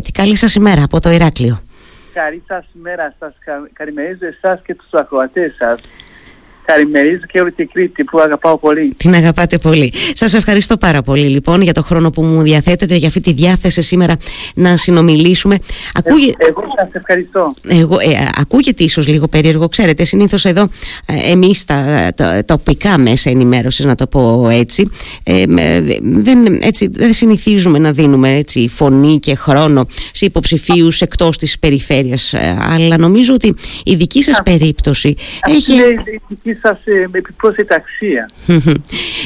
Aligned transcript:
Τι 0.00 0.10
καλή 0.12 0.36
σας 0.36 0.54
ημέρα 0.54 0.82
από 0.82 1.00
το 1.00 1.10
Ηράκλειο. 1.10 1.62
Καλή 2.12 2.42
σας 2.46 2.64
ημέρα 2.76 3.14
σας. 3.18 3.34
Καλημερίζω 3.72 4.26
εσάς 4.26 4.60
και 4.62 4.74
τους 4.74 4.92
ακροατές 4.92 5.54
σας. 5.58 5.80
Καλημερίζω 6.72 7.22
και 7.32 7.40
όλη 7.40 7.52
την 7.52 7.68
Κρήτη 7.72 8.04
που 8.04 8.20
αγαπάω 8.20 8.58
πολύ. 8.58 8.94
Την 8.96 9.14
αγαπάτε 9.14 9.58
πολύ. 9.58 9.92
Σας 10.14 10.34
ευχαριστώ 10.34 10.76
πάρα 10.76 11.02
πολύ 11.02 11.26
λοιπόν 11.26 11.62
για 11.62 11.72
το 11.72 11.82
χρόνο 11.82 12.10
που 12.10 12.22
μου 12.22 12.42
διαθέτετε, 12.42 12.94
για 12.94 13.08
αυτή 13.08 13.20
τη 13.20 13.32
διάθεση 13.32 13.82
σήμερα 13.82 14.16
να 14.54 14.76
συνομιλήσουμε. 14.76 15.58
Ακούγε... 15.94 16.26
Ε, 16.26 16.46
εγώ 16.46 16.62
σας 16.76 16.92
ευχαριστώ. 16.92 17.52
Εγώ, 17.68 17.94
ε, 17.94 18.28
ακούγεται 18.40 18.84
ίσως 18.84 19.08
λίγο 19.08 19.28
περίεργο. 19.28 19.68
Ξέρετε, 19.68 20.04
συνήθως 20.04 20.44
εδώ 20.44 20.68
ε, 21.06 21.30
εμείς 21.30 21.64
τα, 21.64 22.08
τα, 22.16 22.44
τοπικά 22.44 22.98
μέσα 22.98 23.30
ενημέρωσης, 23.30 23.84
να 23.84 23.94
το 23.94 24.06
πω 24.06 24.48
έτσι, 24.50 24.90
ε, 25.22 25.44
δεν, 26.00 26.58
έτσι, 26.62 26.88
δεν 26.92 27.12
συνηθίζουμε 27.12 27.78
να 27.78 27.92
δίνουμε 27.92 28.34
έτσι, 28.34 28.68
φωνή 28.68 29.18
και 29.18 29.34
χρόνο 29.34 29.86
σε 30.12 30.24
υποψηφίους 30.24 31.00
εκτός 31.00 31.38
της 31.38 31.58
περιφέρειας. 31.58 32.32
Ε, 32.32 32.58
αλλά 32.60 32.98
νομίζω 32.98 33.34
ότι 33.34 33.54
η 33.84 33.94
δική 33.94 34.22
σας 34.22 34.40
περίπτωση. 34.44 35.14
έχει... 35.46 35.72
η 35.74 36.20
δική 36.28 36.59
σας 36.62 36.78
ε, 36.84 37.08
επιπρόσθετη 37.12 37.74
αξία. 37.74 38.28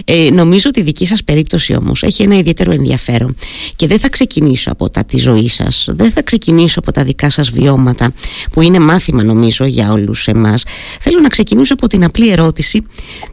ε, 0.04 0.30
νομίζω 0.30 0.68
ότι 0.68 0.80
η 0.80 0.82
δική 0.82 1.06
σας 1.06 1.24
περίπτωση 1.24 1.74
όμως 1.74 2.02
έχει 2.02 2.22
ένα 2.22 2.36
ιδιαίτερο 2.36 2.72
ενδιαφέρον 2.72 3.36
και 3.76 3.86
δεν 3.86 3.98
θα 3.98 4.08
ξεκινήσω 4.08 4.72
από 4.72 4.90
τα 4.90 5.04
της 5.04 5.22
ζωής 5.22 5.54
σας, 5.54 5.88
δεν 5.90 6.10
θα 6.10 6.22
ξεκινήσω 6.22 6.78
από 6.78 6.92
τα 6.92 7.04
δικά 7.04 7.30
σας 7.30 7.50
βιώματα 7.50 8.12
που 8.52 8.60
είναι 8.60 8.78
μάθημα 8.78 9.22
νομίζω 9.22 9.64
για 9.64 9.92
όλους 9.92 10.26
εμάς. 10.26 10.64
Θέλω 11.00 11.20
να 11.20 11.28
ξεκινήσω 11.28 11.74
από 11.74 11.86
την 11.86 12.04
απλή 12.04 12.30
ερώτηση 12.30 12.82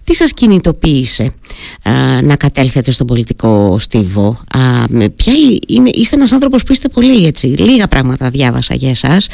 τι 0.03 0.15
σας 0.15 0.33
κινητοποίησε 0.33 1.33
α, 1.83 2.21
να 2.21 2.35
κατέλθετε 2.35 2.91
στον 2.91 3.07
πολιτικό 3.07 3.79
στίβο; 3.79 4.27
Α, 4.47 4.59
ποια 5.15 5.33
είναι, 5.67 5.89
είστε 5.93 6.15
ένας 6.15 6.31
άνθρωπος 6.31 6.63
που 6.63 6.71
είστε 6.71 6.87
πολύ 6.87 7.25
έτσι, 7.25 7.47
λίγα 7.47 7.87
πράγματα 7.87 8.29
διάβασα 8.29 8.75
για 8.75 8.89
εσάς 8.89 9.27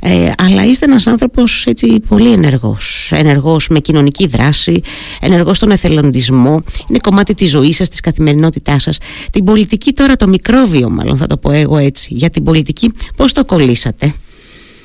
ε, 0.00 0.32
αλλά 0.38 0.64
είστε 0.64 0.84
ένας 0.84 1.06
άνθρωπος 1.06 1.66
έτσι 1.66 2.00
πολύ 2.08 2.32
ενεργός, 2.32 3.10
ενεργός 3.14 3.68
με 3.68 3.78
κοινωνική 3.78 4.01
δράση, 4.26 4.82
ενεργό 5.20 5.54
στον 5.54 5.70
εθελοντισμό, 5.70 6.62
είναι 6.88 6.98
κομμάτι 7.02 7.34
της 7.34 7.50
ζωής 7.50 7.76
σας, 7.76 7.88
της 7.88 8.00
καθημερινότητάς 8.00 8.82
σας. 8.82 8.98
Την 9.32 9.44
πολιτική 9.44 9.92
τώρα, 9.92 10.16
το 10.16 10.28
μικρόβιο 10.28 10.90
μάλλον 10.90 11.16
θα 11.16 11.26
το 11.26 11.36
πω 11.36 11.50
εγώ 11.50 11.76
έτσι, 11.76 12.14
για 12.14 12.30
την 12.30 12.44
πολιτική 12.44 12.92
πώς 13.16 13.32
το 13.32 13.44
κολλήσατε; 13.44 14.14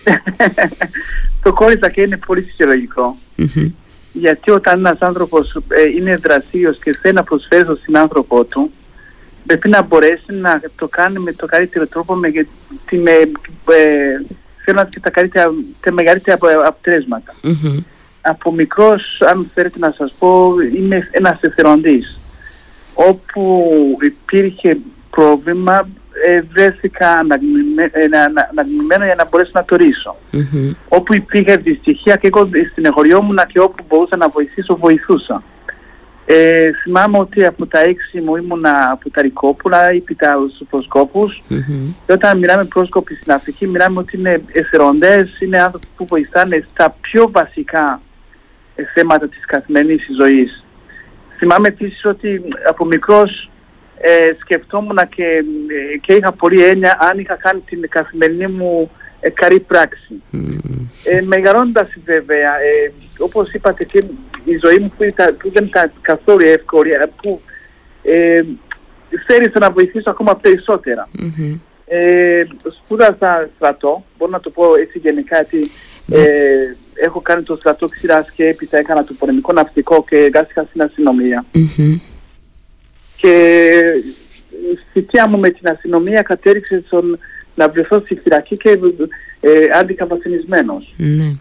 το 1.43 1.53
κόλλησα 1.53 1.89
και 1.89 2.01
είναι 2.01 2.17
πολύ 2.25 2.53
Γιατί 4.11 4.51
όταν 4.51 4.79
ένας 4.79 4.99
άνθρωπος 4.99 5.55
ε, 5.67 5.87
είναι 5.97 6.15
δραστήριος 6.15 6.79
και 6.83 6.97
θέλει 7.01 7.13
να 7.13 7.23
προσφέρει 7.23 7.63
στον 7.63 7.79
συνάνθρωπό 7.83 8.43
του, 8.43 8.71
πρέπει 9.45 9.69
να 9.69 9.81
μπορέσει 9.81 10.33
να 10.33 10.61
το 10.75 10.87
κάνει 10.87 11.19
με 11.19 11.33
το 11.33 11.45
καλύτερο 11.45 11.87
τρόπο, 11.87 12.13
με 12.13 12.29
την, 12.85 13.07
ε, 13.07 13.11
ε, 14.71 14.85
και 14.89 14.99
τα, 14.99 15.09
καλύτερα, 15.09 15.51
τα 15.79 15.91
μεγαλύτερα 15.91 16.37
από 18.27 18.51
μικρός, 18.51 19.21
αν 19.29 19.51
θέλετε 19.53 19.79
να 19.79 19.91
σας 19.91 20.15
πω, 20.19 20.53
είμαι 20.75 21.09
ένας 21.11 21.37
εθελοντής. 21.41 22.19
Όπου 22.93 23.63
υπήρχε 24.01 24.77
πρόβλημα, 25.09 25.87
ε, 26.25 26.41
βρέθηκα 26.41 27.09
αναγνωμένο 28.49 29.05
για 29.05 29.15
να 29.15 29.27
μπορέσω 29.29 29.51
να 29.53 29.65
το 29.65 29.75
ρίσω. 29.75 30.15
Όπου 30.87 31.15
υπήρχε 31.15 31.55
δυστυχία 31.55 32.15
και 32.15 32.27
εγώ 32.33 32.49
στην 32.71 32.85
εγωριό 32.85 33.21
μου 33.21 33.33
και 33.47 33.59
όπου 33.59 33.83
μπορούσα 33.87 34.17
να 34.17 34.27
βοηθήσω, 34.27 34.77
βοηθούσα. 34.77 35.43
Ε, 36.29 36.71
θυμάμαι 36.83 37.17
ότι 37.17 37.45
από 37.45 37.65
τα 37.65 37.79
έξι 37.79 38.21
μου 38.21 38.35
ήμουνα 38.35 38.89
από 38.91 39.09
τα 39.09 39.21
Ρικόπουλα 39.21 39.93
ή 39.93 40.03
τα 40.17 40.35
προσκόπους 40.69 41.41
και 42.05 42.11
όταν 42.11 42.37
μιλάμε 42.37 42.65
πρόσκοποι 42.65 43.15
στην 43.15 43.31
Αφρική 43.31 43.67
μιλάμε 43.67 43.99
ότι 43.99 44.17
είναι 44.17 44.41
εθελοντές, 44.51 45.37
είναι 45.39 45.59
άνθρωποι 45.59 45.87
που 45.95 46.05
βοηθάνε 46.05 46.65
στα 46.71 46.95
πιο 47.01 47.29
βασικά 47.31 48.01
θέματα 48.93 49.27
της 49.27 49.45
καθημερινής 49.45 50.07
ζωής. 50.19 50.65
Θυμάμαι 51.37 51.67
επίσης 51.67 52.05
ότι 52.05 52.41
από 52.69 52.85
μικρός 52.85 53.49
ε, 53.97 54.31
σκεφτόμουν 54.39 54.99
και, 55.15 55.23
ε, 55.23 55.97
και 55.97 56.13
είχα 56.13 56.31
πολύ 56.31 56.63
έννοια 56.63 56.97
αν 56.99 57.19
είχα 57.19 57.35
κάνει 57.35 57.59
την 57.59 57.89
καθημερινή 57.89 58.47
μου 58.47 58.91
ε, 59.19 59.29
καλή 59.29 59.59
πράξη. 59.59 60.21
Mm. 60.33 60.47
Ε, 61.03 61.21
μεγαλώντας 61.21 61.89
βέβαια, 62.05 62.51
ε, 62.59 62.91
όπως 63.17 63.51
είπατε 63.51 63.83
και 63.83 64.03
η 64.43 64.59
ζωή 64.63 64.77
μου 64.77 64.93
που, 64.97 65.03
ήταν, 65.03 65.37
που 65.37 65.51
δεν 65.51 65.65
ήταν 65.65 65.91
καθόλου 66.01 66.45
εύκολη, 66.45 66.91
ε, 66.91 67.05
που 67.21 67.41
ε, 68.03 68.43
θέλησα 69.25 69.59
να 69.59 69.71
βοηθήσω 69.71 70.09
ακόμα 70.09 70.35
περισσότερα. 70.35 71.09
Mm-hmm. 71.17 71.59
Ε, 71.85 72.43
σπούδασα 72.83 73.49
στρατό, 73.55 74.05
μπορώ 74.17 74.31
να 74.31 74.39
το 74.39 74.49
πω 74.49 74.75
έτσι 74.75 74.99
γενικά, 74.99 75.39
ότι 75.39 75.69
ναι. 76.05 76.17
ε, 76.17 76.75
έχω 77.03 77.21
κάνει 77.21 77.43
το 77.43 77.55
στρατό 77.55 77.87
ξηράς 77.87 78.31
και 78.31 78.47
έπειτα 78.47 78.77
έκανα 78.77 79.03
το 79.03 79.13
πολεμικό 79.13 79.53
ναυτικό 79.53 80.05
και 80.09 80.17
εργάστηκα 80.17 80.65
στην 80.69 80.81
αστυνομία. 80.81 81.45
Mm-hmm. 81.53 81.99
Και 83.15 83.33
η 84.73 84.79
θητεία 84.91 85.29
μου 85.29 85.39
με 85.39 85.49
την 85.49 85.69
αστυνομία 85.69 86.21
κατέριξε 86.21 86.83
στον 86.85 87.19
να 87.55 87.69
βρεθώ 87.69 87.99
στη 87.99 88.15
φυλακή 88.15 88.57
και 88.57 88.69
ε, 89.39 89.49
άδικα 89.73 90.05
βασανισμένος. 90.05 90.93
Ναι. 90.97 91.35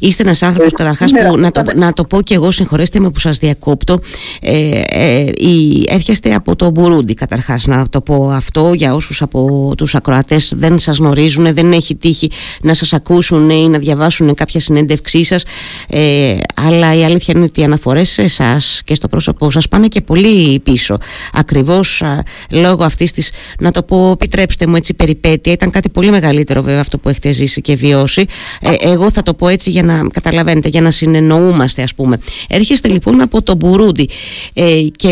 Είστε 0.00 0.22
ένας 0.22 0.42
άνθρωπος 0.42 0.72
ε, 0.72 0.76
καταρχάς 0.76 1.10
που 1.10 1.38
να 1.38 1.50
το, 1.50 1.62
να 1.74 1.92
το 1.92 2.04
πω 2.04 2.22
και 2.22 2.34
εγώ 2.34 2.50
συγχωρέστε 2.50 3.00
με 3.00 3.10
που 3.10 3.18
σας 3.18 3.38
διακόπτω. 3.38 3.98
Ε, 4.40 4.80
ε, 4.86 5.20
η, 5.36 5.84
έρχεστε 5.88 6.34
από 6.34 6.56
το 6.56 6.70
Μπουρούντι 6.70 7.14
καταρχάς 7.14 7.66
να 7.66 7.88
το 7.88 8.00
πω 8.00 8.30
αυτό 8.30 8.72
για 8.74 8.94
όσους 8.94 9.22
από 9.22 9.72
τους 9.76 9.94
ακροατές 9.94 10.52
δεν 10.56 10.78
σας 10.78 10.96
γνωρίζουν 10.96 11.54
δεν 11.54 11.72
έχει 11.72 11.94
τύχει 11.94 12.30
να 12.62 12.74
σας 12.74 12.92
ακούσουν 12.92 13.50
ή 13.50 13.68
να 13.68 13.78
διαβάσουν 13.78 14.34
κάποια 14.34 14.60
συνέντευξή 14.60 15.24
σας. 15.24 15.44
Ε, 15.88 16.36
αλλά 16.54 16.94
η 16.94 17.04
αλήθεια 17.04 17.34
είναι 17.36 17.44
ότι 17.44 17.60
οι 17.60 17.64
αναφορές 17.64 18.08
σε 18.08 18.22
εσάς 18.22 18.82
και 18.84 18.94
στο 18.94 19.08
πρόσωπό 19.08 19.50
σας 19.50 19.68
πάνε 19.68 19.86
και 19.86 20.00
πολύ 20.00 20.60
πίσω. 20.60 20.96
Ακριβώς 21.32 22.02
α, 22.02 22.22
λόγω 22.50 22.84
αυτής 22.84 23.12
της 23.12 23.30
να 23.60 23.70
το 23.70 23.82
πω 23.82 24.10
επιτρέψτε 24.10 24.66
μου 24.66 24.76
έτσι 24.76 24.94
περιπέτεια 24.94 25.52
ήταν 25.52 25.70
κάτι 25.70 25.88
πολύ 25.88 26.10
μεγαλύτερο 26.10 26.62
βέβαια 26.62 26.80
αυτό 26.80 26.98
που 26.98 27.08
έχετε 27.08 27.32
ζήσει 27.32 27.60
και 27.60 27.76
βιώσει. 27.76 28.24
Ε, 28.60 28.74
εγώ 28.80 29.10
θα 29.10 29.22
το 29.22 29.34
πω 29.34 29.48
έτσι 29.48 29.70
για 29.70 29.82
να 29.82 29.89
καταλαβαίνετε, 30.12 30.68
για 30.68 30.80
να 30.80 30.90
συνεννοούμαστε 30.90 31.82
ας 31.82 31.94
πούμε. 31.94 32.18
Έρχεστε 32.48 32.88
λοιπόν 32.88 33.20
από 33.20 33.42
το 33.42 33.54
Μπουρούντι 33.54 34.08
ε, 34.54 34.82
και... 34.96 35.08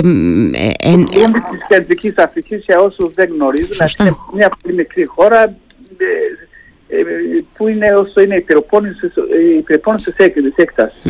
Ε, 0.53 0.71
ε, 0.79 0.91
Είμαι 0.91 1.39
της 1.51 1.67
Κεντρικής 1.69 2.17
Αφρικής 2.17 2.63
για 2.65 2.81
όσους 2.81 3.15
δεν 3.15 3.31
γνωρίζουν, 3.33 3.71
είναι 4.01 4.17
μια 4.35 4.51
πολύ 4.63 4.75
μικρή 4.75 5.05
χώρα 5.07 5.43
ε, 5.43 6.97
ε, 6.97 7.03
που 7.57 7.69
είναι 7.69 7.95
όσο 7.95 8.21
είναι 8.21 8.35
η 8.35 8.45
υπερπόνηση 9.59 10.13
της 10.13 10.55
έκτασης. 10.57 11.03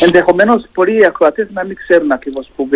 Ενδεχομένως 0.00 0.64
πολλοί 0.72 1.06
ακροατές 1.06 1.48
να 1.52 1.64
μην 1.64 1.76
ξέρουν 1.76 2.12
ακριβώς 2.12 2.48
που, 2.56 2.68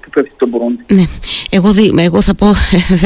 που 0.00 0.10
πέφτει 0.10 0.32
το 0.36 0.46
Μπουρούντι. 0.48 0.84
Ναι. 0.88 1.04
Εγώ, 1.50 1.72
δι, 1.72 1.92
εγώ 1.98 2.20
θα 2.20 2.34
πω, 2.34 2.46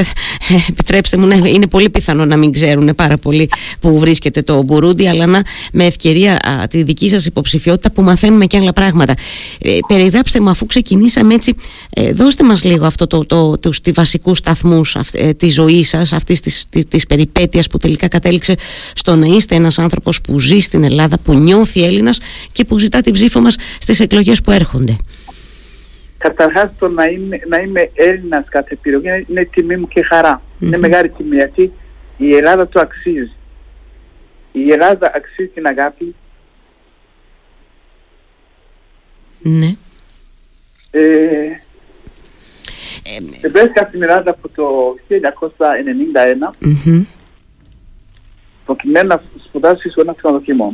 επιτρέψτε 0.71 1.17
μου, 1.17 1.27
ναι, 1.27 1.49
είναι 1.49 1.67
πολύ 1.67 1.91
πιθανό 1.91 2.25
να 2.25 2.37
μην 2.37 2.53
ξέρουν 2.53 2.95
πάρα 2.95 3.17
πολύ 3.17 3.51
που 3.81 3.99
βρίσκεται 3.99 4.43
το 4.43 4.63
Μπουρούντι, 4.63 5.09
αλλά 5.09 5.27
να 5.27 5.43
με 5.73 5.85
ευκαιρία 5.85 6.33
α, 6.33 6.67
τη 6.67 6.83
δική 6.83 7.09
σας 7.09 7.27
υποψηφιότητα 7.27 7.91
που 7.91 8.03
μαθαίνουμε 8.03 8.47
και 8.47 8.57
άλλα 8.57 8.73
πράγματα. 8.73 9.15
Ε, 9.61 9.79
περιγράψτε 9.89 10.41
μου, 10.41 10.49
αφού 10.49 10.67
ξεκινήσαμε 10.67 11.35
έτσι, 11.35 11.55
ε, 11.91 12.13
δώστε 12.13 12.45
μας 12.45 12.65
λίγο 12.65 12.87
αυτό 12.87 13.07
το, 13.07 13.27
το, 13.27 13.59
το, 13.59 13.71
τους 13.83 13.95
βασικούς 13.95 14.39
σταθμούς 14.39 14.97
ε, 15.13 15.33
της 15.33 15.55
ζωής 15.55 15.89
σας, 15.89 16.13
αυτής 16.13 16.41
τη 16.41 16.85
της, 16.89 17.07
περιπέτειας 17.07 17.67
που 17.67 17.79
τελικά 17.79 18.09
κατέληξε 18.09 18.55
στο 18.95 19.15
να 19.17 19.27
είστε 19.27 19.55
ένας 19.55 19.79
άνθρωπος 19.79 20.21
που 20.21 20.41
ζει 20.41 20.59
στην 20.59 20.85
Ελλάδα, 20.85 21.19
που 21.19 21.35
νιώθει 21.35 21.85
Έλληνας 21.85 22.19
και 22.53 22.65
που 22.65 22.79
ζητά 22.79 23.01
την 23.01 23.13
ψήφο 23.13 23.41
μας 23.41 23.54
στις 23.79 24.01
εκλογές 24.01 24.41
που 24.41 24.51
έρχονται. 24.51 24.97
Καταρχάς 26.19 26.71
το 26.79 26.89
να 26.89 27.05
είμαι, 27.05 27.41
να 27.49 27.61
είμαι 27.61 27.91
Έλληνας 27.95 28.49
κάθε 28.49 28.73
επιλογή 28.73 29.27
είναι 29.29 29.45
τιμή 29.45 29.77
μου 29.77 29.89
και 29.89 30.03
χαρα 30.03 30.43
Είναι 30.61 30.79
μεγάλη 30.79 31.09
τιμή 31.09 31.37
γιατί 31.37 31.73
η 32.17 32.35
Ελλάδα 32.35 32.69
το 32.69 32.81
αξίζει. 32.81 33.33
Η 34.53 34.73
Ελλάδα 34.73 35.13
αξίζει 35.15 35.49
την 35.49 35.67
αγάπη. 35.67 36.15
Ναι. 39.39 39.77
Ε, 40.91 41.47
ε, 43.43 43.49
βρέθηκα 43.49 43.85
στην 43.85 44.03
Ελλάδα 44.03 44.31
από 44.31 44.49
το 44.49 44.97
1991 45.09 46.67
mm-hmm. 46.67 47.07
προκειμένου 48.65 49.09
να 49.09 49.23
σπουδάσω 49.45 49.91
σε 49.91 50.01
ένα 50.01 50.15
ξενοδοχείο. 50.15 50.73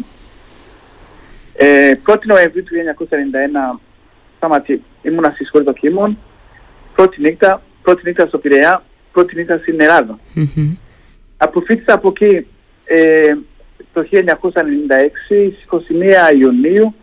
Ε, 1.62 1.92
1η 2.06 2.24
Νοεμβρίου 2.24 2.62
του 2.62 2.74
1991 3.74 3.80
σταματή, 4.36 4.82
ήμουνα 5.02 5.30
στη 5.34 5.44
σχολή 5.44 5.64
δοκίμων, 5.64 6.18
πρώτη 6.94 7.20
νύχτα, 7.20 7.62
πρώτη 7.82 8.02
νύχτα 8.04 8.26
στο 8.26 8.38
Πειραιά, 8.38 8.84
πρώτη 9.12 9.36
νύχτα 9.36 9.58
στην 9.58 9.80
Ελλάδα. 9.80 10.18
Mm-hmm. 10.36 10.76
Αποφύτησα 11.36 11.94
από 11.94 12.08
εκεί 12.08 12.46
ε, 12.84 13.34
το 13.92 14.06
1996, 14.12 14.16
στις 15.24 15.66
21 16.32 16.38
Ιουνίου 16.38 16.94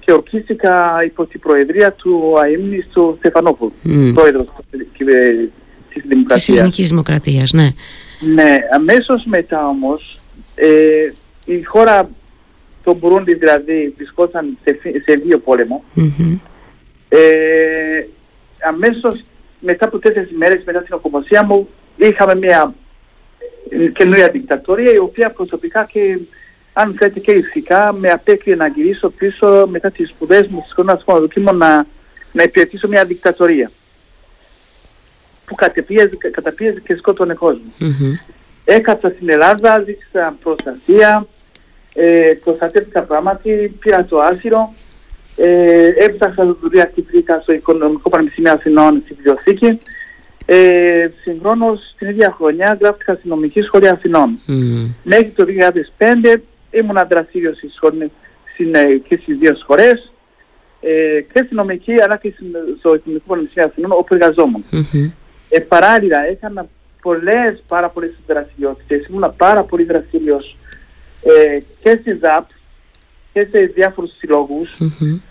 και 0.00 0.12
ορκίστηκα 0.12 1.02
υπό 1.04 1.26
την 1.26 1.40
προεδρία 1.40 1.92
του 1.92 2.34
ΑΕΜΝΙ 2.38 2.82
του 2.92 3.14
Στεφανόπουλου, 3.18 3.72
mm. 3.84 4.10
πρόεδρος 4.14 4.46
της 4.70 6.02
Δημοκρατίας. 6.08 6.44
Της 6.44 6.48
Ελληνικής 6.48 6.88
Δημοκρατίας, 6.88 7.52
ναι. 7.52 7.68
Ναι, 8.34 8.58
αμέσως 8.74 9.24
μετά 9.24 9.68
όμως 9.68 10.20
ε, 10.54 11.12
η 11.44 11.62
χώρα, 11.62 12.10
το 12.86 12.94
Μπουρούντι 12.94 13.34
δηλαδή, 13.34 13.94
βρισκόταν 13.96 14.58
σε, 14.64 14.80
σε 15.04 15.14
δύο 15.24 15.38
πόλεμο. 15.38 15.84
Ε, 17.08 18.06
αμέσως 18.68 19.24
μετά 19.60 19.86
από 19.86 19.98
τέσσερις 19.98 20.30
μέρες 20.36 20.62
μετά 20.64 20.82
την 20.82 20.94
οκομοσία 20.94 21.44
μου 21.44 21.68
είχαμε 21.96 22.34
μια 22.34 22.74
καινούργια 23.92 24.28
δικτατορία 24.28 24.92
η 24.92 24.98
οποία 24.98 25.30
προσωπικά 25.30 25.84
και 25.84 26.18
αν 26.72 26.94
θέλετε 26.98 27.20
και 27.20 27.32
ηθικά 27.32 27.92
με 27.92 28.08
απέκλειε 28.08 28.54
να 28.54 28.66
γυρίσω 28.66 29.10
πίσω 29.10 29.66
μετά 29.70 29.90
τις 29.90 30.08
σπουδές 30.08 30.46
μου 30.46 30.58
στις 30.60 30.70
σχολές 30.70 31.20
δοκίμων 31.20 31.56
να, 31.56 31.86
να 32.32 32.42
υπηρετήσω 32.42 32.88
μια 32.88 33.04
δικτατορία 33.04 33.70
που 35.46 35.54
καταπίεζε 36.30 36.80
και 36.84 36.96
σκότωνε 36.96 37.34
κόσμο. 37.34 37.72
Mm-hmm. 37.80 38.34
Έκατσα 38.64 39.08
στην 39.08 39.30
Ελλάδα, 39.30 39.82
ζήτησα 39.86 40.36
προστασία, 40.42 41.26
ε, 41.96 42.32
προστατεύτηκα 42.44 43.02
πράγματι, 43.02 43.76
πήρα 43.80 44.04
το 44.04 44.20
άσυρο, 44.20 44.72
ε, 45.36 45.86
έψαξα 45.96 46.56
δουλειά 46.60 46.84
και 46.84 47.02
βρήκα 47.06 47.40
στο 47.40 47.52
Οικονομικό 47.52 48.10
Πανεπιστήμιο 48.10 48.52
Αθηνών 48.52 49.00
στη 49.04 49.14
βιβλιοθήκη. 49.14 49.78
Ε, 50.46 51.08
συγχρόνως 51.22 51.94
την 51.98 52.08
ίδια 52.08 52.34
χρονιά 52.36 52.78
γράφτηκα 52.80 53.14
στην 53.14 53.30
νομική 53.30 53.62
σχολή 53.62 53.88
Αθηνών. 53.88 54.38
Mm. 54.48 54.94
Μέχρι 55.02 55.32
το 55.36 55.44
2005 55.98 56.40
ήμουν 56.70 56.98
δραστήριος 57.08 57.58
και 59.08 59.18
στις 59.22 59.38
δύο 59.38 59.56
σχολές 59.56 60.12
ε, 60.80 61.20
και 61.32 61.42
στην 61.44 61.56
νομική 61.56 61.94
αλλά 62.02 62.16
και 62.16 62.34
στο 62.78 62.94
Οικονομικό 62.94 63.24
Πανεπιστήμιο 63.26 63.68
Αθηνών 63.68 63.92
όπου 63.92 64.14
εργαζόμουν. 64.14 64.64
Mm-hmm. 64.72 65.12
Ε, 65.48 65.58
παράλληλα 65.58 66.26
έκανα 66.26 66.68
πολλές 67.02 67.62
πάρα 67.66 67.88
πολλές 67.88 68.14
δραστηριότητες, 68.26 69.06
ήμουν 69.06 69.34
πάρα 69.36 69.62
πολύ 69.62 69.84
δραστήριος 69.84 70.56
ε, 71.26 71.58
και 71.82 71.98
στη 72.00 72.12
ΔΑΠ 72.12 72.48
και 73.32 73.46
σε 73.50 73.72
διάφορους 73.74 74.10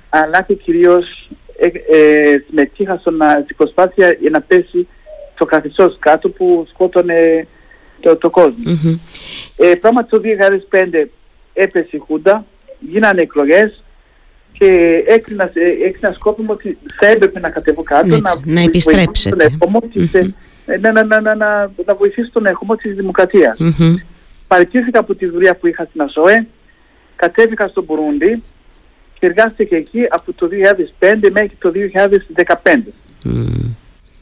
αλλά 0.10 0.42
και 0.42 0.54
κυρίως 0.54 1.30
ε, 1.58 1.68
ε, 1.98 2.44
συμμετείχα 2.48 2.98
στο 2.98 3.12
να, 3.12 3.42
στην 3.44 3.56
προσπάθεια 3.56 4.18
για 4.20 4.30
να 4.30 4.42
πέσει 4.42 4.88
το 5.38 5.46
καθεστώς 5.46 5.98
κάτω 6.00 6.30
που 6.30 6.68
σκότωνε 6.70 7.48
το, 8.00 8.16
το 8.16 8.30
κόσμο. 8.30 8.64
Mm-hmm. 8.66 9.00
Ε, 9.58 9.76
πράγματι 9.76 10.10
το 10.10 10.22
2005 10.72 11.06
έπεσε 11.54 11.90
η 11.92 11.98
Χούντα, 11.98 12.46
γίνανε 12.80 13.22
εκλογές 13.22 13.84
και 14.52 15.04
έκρινα, 15.08 15.52
ε, 15.54 15.88
έκρινα 15.88 16.14
σκόπιμο 16.14 16.54
ότι 16.54 16.78
θα 17.00 17.08
έπρεπε 17.08 17.40
να 17.40 17.50
κατέβω 17.50 17.84
κάτω, 17.84 18.18
να, 18.18 18.54
να 18.54 18.62
επιστρέψετε. 18.62 19.50
να, 20.82 20.92
να, 20.92 21.22
να, 21.22 21.36
να, 21.36 21.72
να 21.86 21.96
βοηθήσω 21.96 22.30
τον 22.32 22.46
ερχομό 22.46 22.76
της 22.76 22.96
δημοκρατίας. 22.96 23.58
Mm-hmm. 23.60 23.96
Παραιτήθηκα 24.48 25.00
από 25.00 25.16
τη 25.16 25.26
δουλειά 25.26 25.56
που 25.56 25.68
είχα 25.68 25.86
στην 25.86 26.02
ΑΣΟΕ, 26.02 26.48
κατέβηκα 27.16 27.68
στο 27.68 27.84
Μπουρούντι 27.84 28.44
και 29.20 29.26
εργάστηκα 29.28 29.76
εκεί 29.76 30.06
από 30.10 30.34
το 30.34 30.50
2005 31.00 31.16
μέχρι 31.32 31.58
το 31.60 31.72
2015. 32.36 32.56
Mm. 33.26 33.76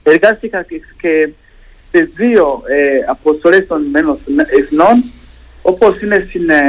Εργάστηκα 0.04 0.66
και 1.02 1.30
σε 1.92 2.10
δύο 2.16 2.62
ε, 2.68 3.06
αποστολές 3.10 3.68
των 3.68 3.82
Ηνωμένων 3.82 4.18
Εθνών, 4.60 5.04
όπως 5.62 6.02
είναι 6.02 6.26
στην, 6.30 6.50
ε, 6.50 6.64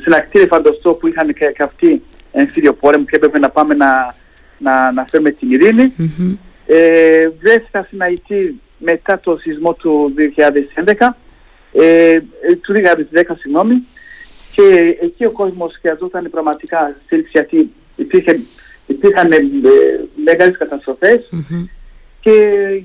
στην 0.00 0.14
ακτήρια 0.14 0.46
Φαντοστό 0.46 0.92
που 0.92 1.06
είχαν 1.06 1.34
και, 1.34 1.52
και 1.56 1.62
αυτοί 1.62 2.02
εμφύλιο 2.32 2.72
πόλεμο 2.72 3.04
και 3.04 3.16
έπρεπε 3.16 3.38
να 3.38 3.50
πάμε 3.50 3.74
να, 3.74 4.14
να, 4.58 4.92
να 4.92 5.04
φέρουμε 5.10 5.30
την 5.30 5.52
ειρήνη. 5.52 5.92
Mm-hmm. 5.98 6.36
Ε, 6.66 7.28
βρέθηκα 7.40 7.82
στην 7.82 8.02
Αϊτή 8.02 8.60
μετά 8.78 9.20
το 9.20 9.38
σεισμό 9.40 9.74
του 9.74 10.14
2011, 10.84 11.08
ε, 11.74 12.20
του 12.60 12.74
2010 13.12 13.22
συγγνώμη, 13.38 13.74
και 14.54 14.96
εκεί 15.00 15.24
ο 15.24 15.30
κόσμος 15.30 15.76
χρειαζόταν 15.80 16.30
πραγματικά 16.30 16.96
στήριξη 17.04 17.30
γιατί 17.34 17.70
υπήρχε, 17.96 18.40
υπήρχαν 18.86 19.32
ε, 19.32 19.38
μεγάλες 20.24 20.56
και 22.20 22.32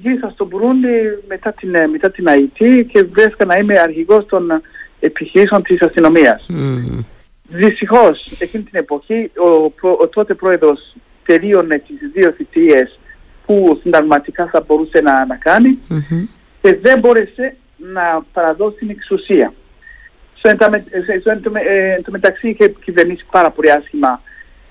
γύρισα 0.01 0.29
στο 0.29 0.45
Μπουρούντι 0.45 0.87
μετά 1.27 1.51
την, 1.51 1.75
ε, 1.75 1.87
μετά 1.87 2.11
την 2.11 2.27
ΑΕΤ 2.27 2.83
και 2.87 3.03
βρέθηκα 3.03 3.45
να 3.45 3.57
είμαι 3.57 3.79
αρχηγός 3.79 4.25
των 4.25 4.61
επιχειρήσεων 4.99 5.63
της 5.63 5.81
αστυνομίας. 5.81 6.45
Mm-hmm. 6.49 7.05
Δυστυχώς 7.49 8.35
εκείνη 8.39 8.63
την 8.63 8.79
εποχή 8.79 9.31
ο, 9.35 9.73
ο 9.99 10.07
τότε 10.07 10.33
πρόεδρος 10.33 10.95
τελείωνε 11.25 11.77
τις 11.87 12.11
δύο 12.13 12.31
θητείες 12.31 12.99
που 13.45 13.79
συνταγματικά 13.81 14.47
θα 14.47 14.63
μπορούσε 14.67 15.01
να, 15.01 15.25
να 15.25 15.35
κάνει 15.35 15.77
και 16.61 16.79
δεν 16.81 16.99
μπόρεσε 16.99 17.55
να 17.93 18.25
παραδώσει 18.33 18.75
την 18.75 18.89
εξουσία. 18.89 19.53
Στο 20.35 20.49
εν 20.49 20.57
μεταξύ 22.07 22.49
είχε 22.49 22.67
κυβερνήσει 22.67 23.25
πάρα 23.31 23.51
πολύ 23.51 23.71
άσχημα 23.71 24.21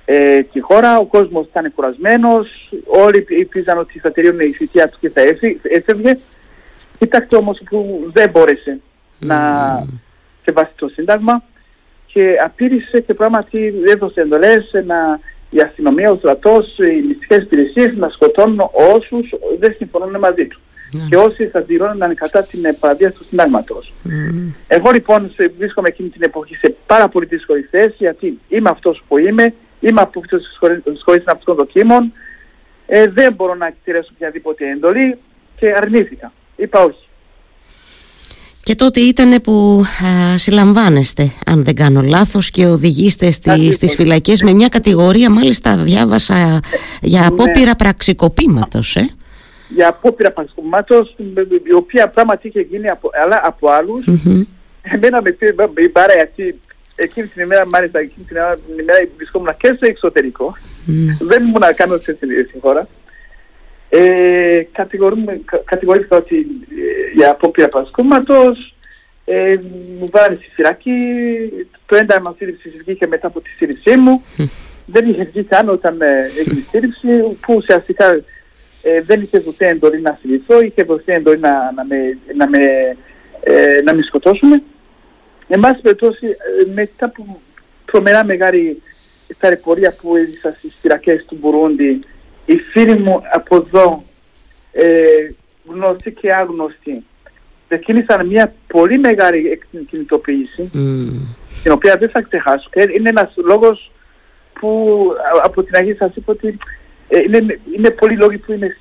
ε, 0.04 0.42
τη 0.42 0.60
χώρα, 0.60 0.98
ο 0.98 1.06
κόσμος 1.06 1.46
ήταν 1.46 1.72
κουρασμένος, 1.74 2.48
όλοι 2.86 3.26
υπήρχαν 3.28 3.78
ότι 3.78 3.98
θα 3.98 4.12
τελειώνει 4.12 4.44
η 4.44 4.52
θητεία 4.52 4.88
του 4.88 4.96
και 5.00 5.10
θα 5.10 5.20
έφευγε. 5.62 6.18
Κοιτάξτε 6.98 7.36
όμως 7.36 7.60
που 7.70 8.10
δεν 8.12 8.30
μπόρεσε 8.30 8.80
να 9.18 9.38
σεβάσει 10.44 10.72
το 10.76 10.88
Σύνταγμα 10.88 11.42
και 12.06 12.36
απείλησε 12.44 13.00
και 13.00 13.14
πράγματι 13.14 13.74
έδωσε 13.86 14.20
εντολές 14.20 14.70
να 14.86 15.20
η 15.50 15.60
αστυνομία, 15.60 16.10
ο 16.10 16.16
στρατός, 16.16 16.78
οι 16.78 17.02
μυστικές 17.06 17.38
υπηρεσίες 17.38 17.96
να 17.96 18.08
σκοτώνουν 18.08 18.70
όσους 18.72 19.28
δεν 19.58 19.74
συμφωνούν 19.78 20.18
μαζί 20.18 20.46
του. 20.46 20.60
Ναι. 20.90 21.06
Και 21.08 21.16
όσοι 21.16 21.46
θα 21.46 21.60
πληρώνουν 21.60 22.14
κατά 22.14 22.42
την 22.42 22.60
παραδείγμα 22.80 23.12
του 23.12 23.24
συντάγματος. 23.24 23.92
Mm. 24.04 24.52
Εγώ 24.66 24.90
λοιπόν 24.90 25.32
βρίσκομαι 25.58 25.88
εκείνη 25.88 26.08
την 26.08 26.22
εποχή 26.22 26.54
σε 26.54 26.76
πάρα 26.86 27.08
πολύ 27.08 27.26
δύσκολη 27.26 27.62
θέση 27.70 27.94
γιατί 27.98 28.38
είμαι 28.48 28.70
αυτός 28.70 29.02
που 29.08 29.18
είμαι, 29.18 29.54
είμαι 29.80 30.00
από 30.00 30.20
αυτούς 30.20 30.42
τους 30.84 30.98
σχολείς 31.00 31.22
αυτών 31.26 31.56
δοκίμων, 31.56 32.12
ε, 32.86 33.06
δεν 33.06 33.32
μπορώ 33.32 33.54
να 33.54 33.66
εκτελέσω 33.66 34.10
οποιαδήποτε 34.14 34.70
εντολή 34.70 35.18
και 35.56 35.74
αρνήθηκα. 35.76 36.32
Είπα 36.56 36.80
όχι. 36.80 37.08
Και 38.62 38.74
τότε 38.74 39.00
ήταν 39.00 39.40
που 39.42 39.84
α, 40.04 40.38
συλλαμβάνεστε, 40.38 41.32
αν 41.46 41.64
δεν 41.64 41.74
κάνω 41.74 42.00
λάθος, 42.00 42.50
και 42.50 42.66
οδηγείστε 42.66 43.30
στη, 43.30 43.72
στις 43.72 43.94
φυλακές 43.94 44.42
με 44.42 44.52
μια 44.52 44.68
κατηγορία, 44.68 45.30
μάλιστα 45.30 45.76
διάβασα, 45.76 46.60
για 47.02 47.20
ναι. 47.20 47.26
απόπειρα 47.26 47.76
πραξικοπήματος, 47.76 48.96
ε. 48.96 49.08
Για 49.68 49.88
απόπειρα 49.88 50.32
πραξικοπήματος, 50.32 51.16
η 51.64 51.72
οποία 51.72 52.08
πράγματι 52.08 52.48
είχε 52.48 52.60
γίνει 52.60 52.88
από, 52.88 53.10
αλλά 53.24 53.40
από 53.44 53.68
άλλους. 53.70 54.04
Mm-hmm. 54.08 54.46
Εμένα 54.82 55.22
με 55.22 55.30
πήρε 55.30 55.52
η 55.76 55.90
μπάρα 55.92 56.14
γιατί 56.14 56.60
εκείνη 56.96 57.26
την 57.26 57.42
ημέρα, 57.42 57.66
μάλιστα 57.66 57.98
εκείνη 57.98 58.26
την 58.26 58.78
ημέρα 58.80 58.98
βρισκόμουν 59.16 59.56
και 59.56 59.72
στο 59.76 59.86
εξωτερικό. 59.86 60.56
Mm. 60.88 61.16
Δεν 61.20 61.42
ήμουν 61.42 61.60
να 61.60 61.72
κάνω 61.72 61.96
σε 61.96 62.12
στη 62.48 62.58
χώρα. 62.60 62.88
Ε, 63.88 64.62
κατηγορήθηκα 65.64 66.16
ότι 66.16 66.36
ε, 66.36 67.16
για 67.16 67.30
απόπειρα 67.30 67.68
πασκούματος, 67.68 68.74
ε, 69.24 69.56
μου 69.98 70.06
βάλανε 70.12 70.36
στη 70.40 70.50
φυλακή, 70.54 70.98
το 71.86 71.96
ένταμα 71.96 72.34
σύλληψης 72.38 72.76
βγήκε 72.76 73.06
μετά 73.06 73.26
από 73.26 73.40
τη 73.40 73.50
σύλληψή 73.56 73.96
μου. 73.96 74.22
δεν 74.86 75.08
είχε 75.08 75.24
βγει 75.24 75.42
καν 75.42 75.68
όταν 75.68 76.00
ε, 76.00 76.06
έγινε 76.38 76.58
η 76.58 76.66
σύλληψη, 76.68 77.08
που 77.40 77.54
ουσιαστικά 77.54 78.22
ε, 78.82 79.00
δεν 79.02 79.20
είχε 79.20 79.38
δοθεί 79.38 79.64
εντολή 79.64 80.00
να 80.00 80.18
συλληφθώ, 80.20 80.60
είχε 80.60 80.82
δοθεί 80.82 81.12
εντολή 81.12 81.38
να, 81.38 81.72
να, 81.72 81.84
με, 81.84 82.18
να, 82.36 82.48
με, 82.48 82.58
ε, 83.40 83.82
να 83.84 83.94
με 83.94 84.02
σκοτώσουν. 84.02 84.62
Εν 85.48 85.60
πάση 85.60 85.80
περιπτώσει, 85.80 86.26
ε, 86.26 86.72
μετά 86.72 87.04
από 87.04 87.40
τρομερά 87.84 88.24
μεγάλη 88.24 88.82
ταραιπωρία 89.38 89.94
που 90.00 90.16
έζησα 90.16 90.52
στις 90.52 90.76
φυλακές 90.80 91.24
του 91.28 91.36
Μπουρούντι, 91.40 91.98
οι 92.44 92.56
φίλοι 92.56 92.98
μου 92.98 93.22
από 93.32 93.56
εδώ, 93.56 94.02
ε, 94.72 95.28
γνωστοί 95.66 96.12
και 96.12 96.34
άγνωστοι, 96.34 97.04
ξεκίνησαν 97.68 98.26
μια 98.26 98.54
πολύ 98.66 98.98
μεγάλη 98.98 99.60
κινητοποίηση, 99.90 100.70
mm. 100.74 101.36
την 101.62 101.72
οποία 101.72 101.96
δεν 101.96 102.10
θα 102.10 102.20
ξεχάσω. 102.20 102.68
Και 102.72 102.86
είναι 102.96 103.08
ένας 103.08 103.32
λόγος 103.36 103.92
που 104.52 105.08
από 105.42 105.62
την 105.62 105.76
αρχή 105.76 105.94
σας 105.94 106.14
είπα 106.14 106.32
ότι 106.32 106.58
ε, 107.08 107.18
είναι, 107.18 107.60
είναι 107.76 107.90
πολλοί 107.90 108.16
λόγοι 108.16 108.38
που 108.38 108.52
είναι 108.52 108.76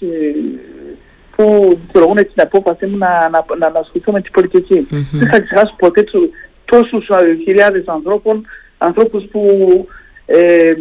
που 1.36 1.78
δικαιολογούν 1.86 2.16
την 2.16 2.42
απόφαση 2.42 2.86
μου 2.86 2.98
να, 2.98 3.30
να, 3.30 3.46
να, 3.60 3.70
να 3.70 3.80
ασχοληθώ 3.80 4.12
με 4.12 4.22
την 4.22 4.32
πολιτική. 4.32 4.88
Mm-hmm. 4.92 5.18
Δεν 5.20 5.28
θα 5.28 5.40
ξεχάσω 5.40 5.76
ποτέ 5.78 6.02
του, 6.02 6.30
τόσους 6.66 7.10
χιλιάδες 7.44 7.88
ανθρώπων, 7.88 8.46
ανθρώπους 8.78 9.24
που 9.32 9.42
ε, 10.26 10.74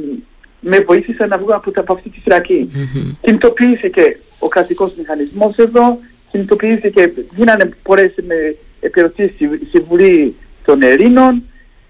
με 0.61 0.79
βοήθησε 0.79 1.27
να 1.27 1.39
βγω 1.39 1.55
από, 1.55 1.71
από 1.75 1.93
αυτή 1.93 2.09
τη 2.09 2.21
φυλακή. 2.21 2.71
Mm-hmm. 2.73 3.17
Κινητοποιήθηκε 3.21 4.17
ο 4.39 4.49
κρατικός 4.49 4.95
μηχανισμός 4.95 5.57
εδώ, 5.57 5.99
κινητοποιήθηκε, 6.31 7.13
γίνανε 7.37 7.71
πολλές 7.83 8.13
με 8.27 8.57
επιρωτήσεις 8.81 9.37
στη 9.69 9.79
Βουλή 9.89 10.35
των 10.65 10.83
Ελλήνων, 10.83 11.43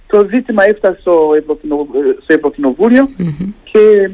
το 0.07 0.27
ζήτημα 0.31 0.65
έφτασε 0.65 1.01
στο, 1.01 1.31
Ευρωκοινο, 1.39 1.87
στο 2.23 2.35
ευρωκοινοβουλιο 2.35 3.09
mm-hmm. 3.19 3.53
και 3.65 4.11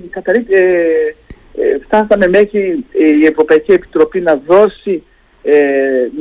ε, 0.49 1.15
ε, 1.57 1.79
φτάσαμε 1.85 2.29
μέχρι 2.29 2.85
η 3.23 3.27
Ευρωπαϊκή 3.27 3.73
Επιτροπή 3.73 4.21
να 4.21 4.43
δώσει 4.47 5.03
ε, 5.43 5.55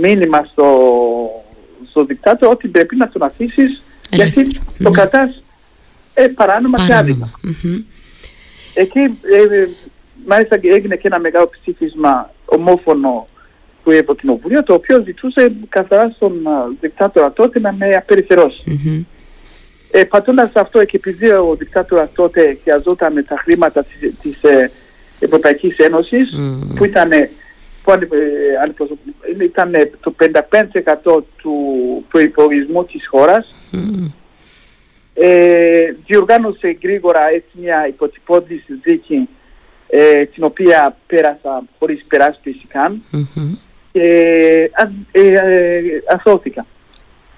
μήνυμα 0.02 0.48
στο, 0.52 0.66
στο 1.90 2.06
δικτάτο 2.06 2.50
ότι 2.50 2.68
πρέπει 2.68 2.96
να 2.96 3.10
τον 3.10 3.24
αφήσεις 3.24 3.82
γιατί 4.10 4.48
το 4.54 4.60
ναι. 4.78 4.92
κρατάς 4.92 5.44
ε, 6.14 6.28
παράνομα 6.28 6.86
και 6.88 6.94
άδικα. 6.94 7.32
Εκεί 8.74 9.00
ε, 9.00 9.68
μάλιστα 10.26 10.60
έγινε 10.62 10.96
και 10.96 11.08
ένα 11.08 11.20
μεγάλο 11.20 11.50
ψήφισμα 11.60 12.34
ομόφωνο 12.46 13.28
του 13.84 13.92
Ευρωκοινοβουλίου 13.92 14.64
το 14.64 14.74
οποίο 14.74 15.04
ζητούσε 15.04 15.54
καθαρά 15.70 16.12
στον 16.16 16.34
δικτάτορα 16.82 17.32
τότε 17.32 17.60
να 17.60 17.74
με 17.74 17.90
απελευθερώσει. 17.90 18.64
Mm-hmm. 18.68 19.06
Ε, 19.92 20.04
πατώντας 20.04 20.52
αυτό 20.54 20.86
και 20.86 20.98
επειδή 20.98 21.30
ο 21.30 21.56
δικτάτορας 21.58 22.12
τότε 22.16 22.58
χρειαζόταν 22.64 23.26
τα 23.28 23.38
χρήματα 23.38 23.84
της, 23.84 24.14
της 24.22 24.44
ε, 24.44 24.72
Ευρωπαϊκής 25.22 25.78
Ένωσης 25.78 26.30
που 26.76 26.86
ήταν, 26.86 27.10
που, 27.84 27.92
ε, 27.92 29.44
ήταν 29.44 29.72
το 30.00 30.12
55% 30.12 31.24
του 31.36 31.56
προϋπολογισμού 32.10 32.86
της 32.86 33.08
χώρας. 33.08 33.56
Ε, 35.14 35.94
διοργάνωσε 36.06 36.78
γρήγορα 36.84 37.30
έτσι 37.30 37.50
μια 37.54 37.88
υποτυπώδη 37.88 38.64
δίκη 38.84 39.30
ε, 39.88 40.26
την 40.26 40.44
οποία 40.44 40.98
πέρασα 41.08 41.64
χωρίς 41.80 42.06
περάσπιση 42.08 42.66
καν. 42.68 43.04
Και 43.92 44.02
ε, 45.12 45.30
ε, 45.32 45.82
αθώθηκα. 46.14 46.66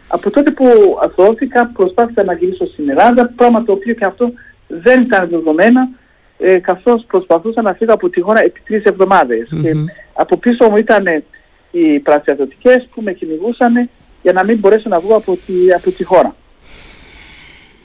Από 0.07 0.29
τότε 0.29 0.51
που 0.51 0.65
αθώθηκα 1.01 1.65
προσπάθησα 1.73 2.23
να 2.23 2.33
γυρίσω 2.33 2.65
στην 2.65 2.89
Ελλάδα, 2.89 3.31
πράγμα 3.35 3.63
το 3.63 3.71
οποίο 3.71 3.93
και 3.93 4.05
αυτό 4.05 4.31
δεν 4.67 5.01
ήταν 5.01 5.29
δεδομένα 5.29 5.89
ε, 6.37 6.57
καθώς 6.59 7.05
προσπαθούσα 7.07 7.61
να 7.61 7.73
φύγω 7.73 7.93
από 7.93 8.09
τη 8.09 8.21
χώρα 8.21 8.43
επί 8.43 8.61
τρεις 8.65 8.83
Και 9.61 9.71
από 10.13 10.37
πίσω 10.37 10.69
μου 10.69 10.77
ήταν 10.77 11.23
οι 11.71 11.99
πρασιαδοτικές 11.99 12.87
που 12.93 13.01
με 13.01 13.13
κυνηγούσαν 13.13 13.89
για 14.21 14.33
να 14.33 14.43
μην 14.43 14.57
μπορέσω 14.57 14.89
να 14.89 14.99
βγω 14.99 15.15
από 15.15 15.37
τη, 15.45 15.73
από 15.77 15.91
τη 15.91 16.03
χώρα. 16.03 16.35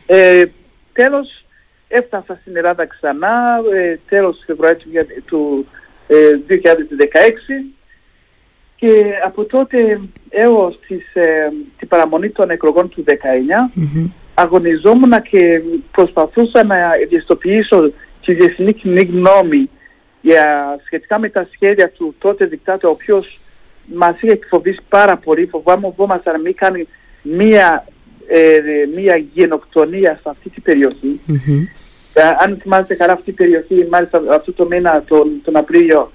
Ε, 0.07 0.45
τέλος, 0.93 1.45
έφτασα 1.89 2.39
στην 2.41 2.57
Ελλάδα 2.57 2.87
ξανά, 2.87 3.61
ε, 3.75 3.99
τέλος 4.09 4.37
του 4.37 4.45
Φεβρουαρίου 4.47 5.07
του 5.25 5.67
ε, 6.07 6.17
2016 6.49 7.73
και 8.77 9.13
από 9.25 9.45
τότε 9.45 10.01
έως 10.29 10.79
τις, 10.87 11.15
ε, 11.15 11.53
την 11.79 11.89
παραμονή 11.89 12.31
των 12.31 12.51
εκλογών 12.51 12.89
του 12.89 13.05
19 13.07 13.13
mm 13.77 14.11
αγωνιζόμουν 14.39 15.23
και 15.31 15.63
προσπαθούσα 15.91 16.65
να 16.65 16.77
ευαισθητοποιήσω 17.03 17.93
τη 18.25 18.35
διεθνή 18.35 18.73
κοινή 18.73 19.01
γνώμη 19.01 19.71
για, 20.21 20.77
σχετικά 20.85 21.19
με 21.19 21.29
τα 21.29 21.49
σχέδια 21.53 21.91
του 21.91 22.15
τότε 22.19 22.45
δικτάτου 22.45 22.89
ο 22.89 22.91
οποίος 22.91 23.39
μας 23.95 24.17
είχε 24.21 24.33
εκφοβήσει 24.33 24.81
πάρα 24.89 25.17
πολύ, 25.17 25.47
φοβάμαι 25.47 25.81
φοβόμαστε 25.81 26.33
να 26.33 26.39
μην 26.39 26.55
κάνει 26.55 26.89
μία, 27.23 27.87
ε, 28.27 28.61
μία 28.95 29.17
γενοκτονία 29.35 30.19
σε 30.23 30.29
αυτή 30.29 30.51
την 30.51 30.63
περιοχή. 30.63 31.21
Ε, 32.15 32.23
αν 32.39 32.59
θυμάστε 32.63 32.95
καλά 32.95 33.13
αυτή 33.13 33.25
την 33.25 33.35
περιοχή, 33.35 33.87
μάλιστα 33.91 34.23
αυτό 34.31 34.53
το 34.53 34.67
μήνα, 34.67 35.03
τον, 35.07 35.41
τον 35.45 35.57
Απρίλιο, 35.57 36.13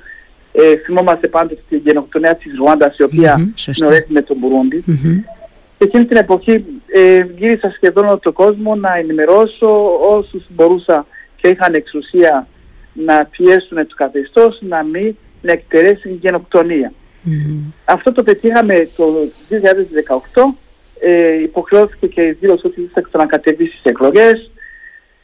ε, 0.51 0.77
θυμόμαστε 0.77 1.27
πάντοτε 1.27 1.61
την 1.69 1.81
γενοκτονία 1.85 2.35
της 2.35 2.55
Ρουάντας, 2.57 2.97
η 2.97 3.03
οποία 3.03 3.53
mm-hmm, 3.55 4.03
με 4.07 4.21
τον 4.21 4.37
Μπουρούντι. 4.37 4.83
Και 5.77 5.83
εκείνη 5.83 6.05
την 6.05 6.17
εποχή 6.17 6.65
ε, 6.85 7.25
γύρισα 7.37 7.71
σχεδόν 7.75 8.05
όλο 8.05 8.17
τον 8.17 8.33
κόσμο 8.33 8.75
να 8.75 8.95
ενημερώσω 8.95 9.99
όσους 10.09 10.43
μπορούσα 10.49 11.05
και 11.43 11.49
είχαν 11.49 11.73
εξουσία 11.73 12.47
να 12.93 13.25
πιέσουν 13.25 13.87
το 13.87 13.95
καθεστώς 13.95 14.59
να 14.61 14.83
μην 14.83 15.15
να 15.41 15.51
εκτελέσει 15.51 16.09
γενοκτονία. 16.09 16.93
Αυτό 17.85 18.11
το 18.11 18.23
πετύχαμε 18.23 18.89
το 18.95 19.05
2018, 20.33 20.55
ε, 20.99 21.41
υποχρεώθηκε 21.41 22.07
και 22.07 22.21
η 22.21 22.31
δήλωση 22.31 22.67
ότι 22.67 22.89
θα 22.93 23.01
ξανακατεβεί 23.01 23.65
στις 23.65 23.83
εκλογές. 23.83 24.51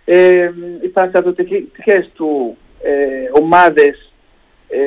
Ε, 0.05 0.51
οι 0.83 0.87
παραστατωτικές 0.87 2.09
του 2.13 2.57
ε, 2.81 3.41
ομάδες 3.41 4.11
ε, 4.69 4.77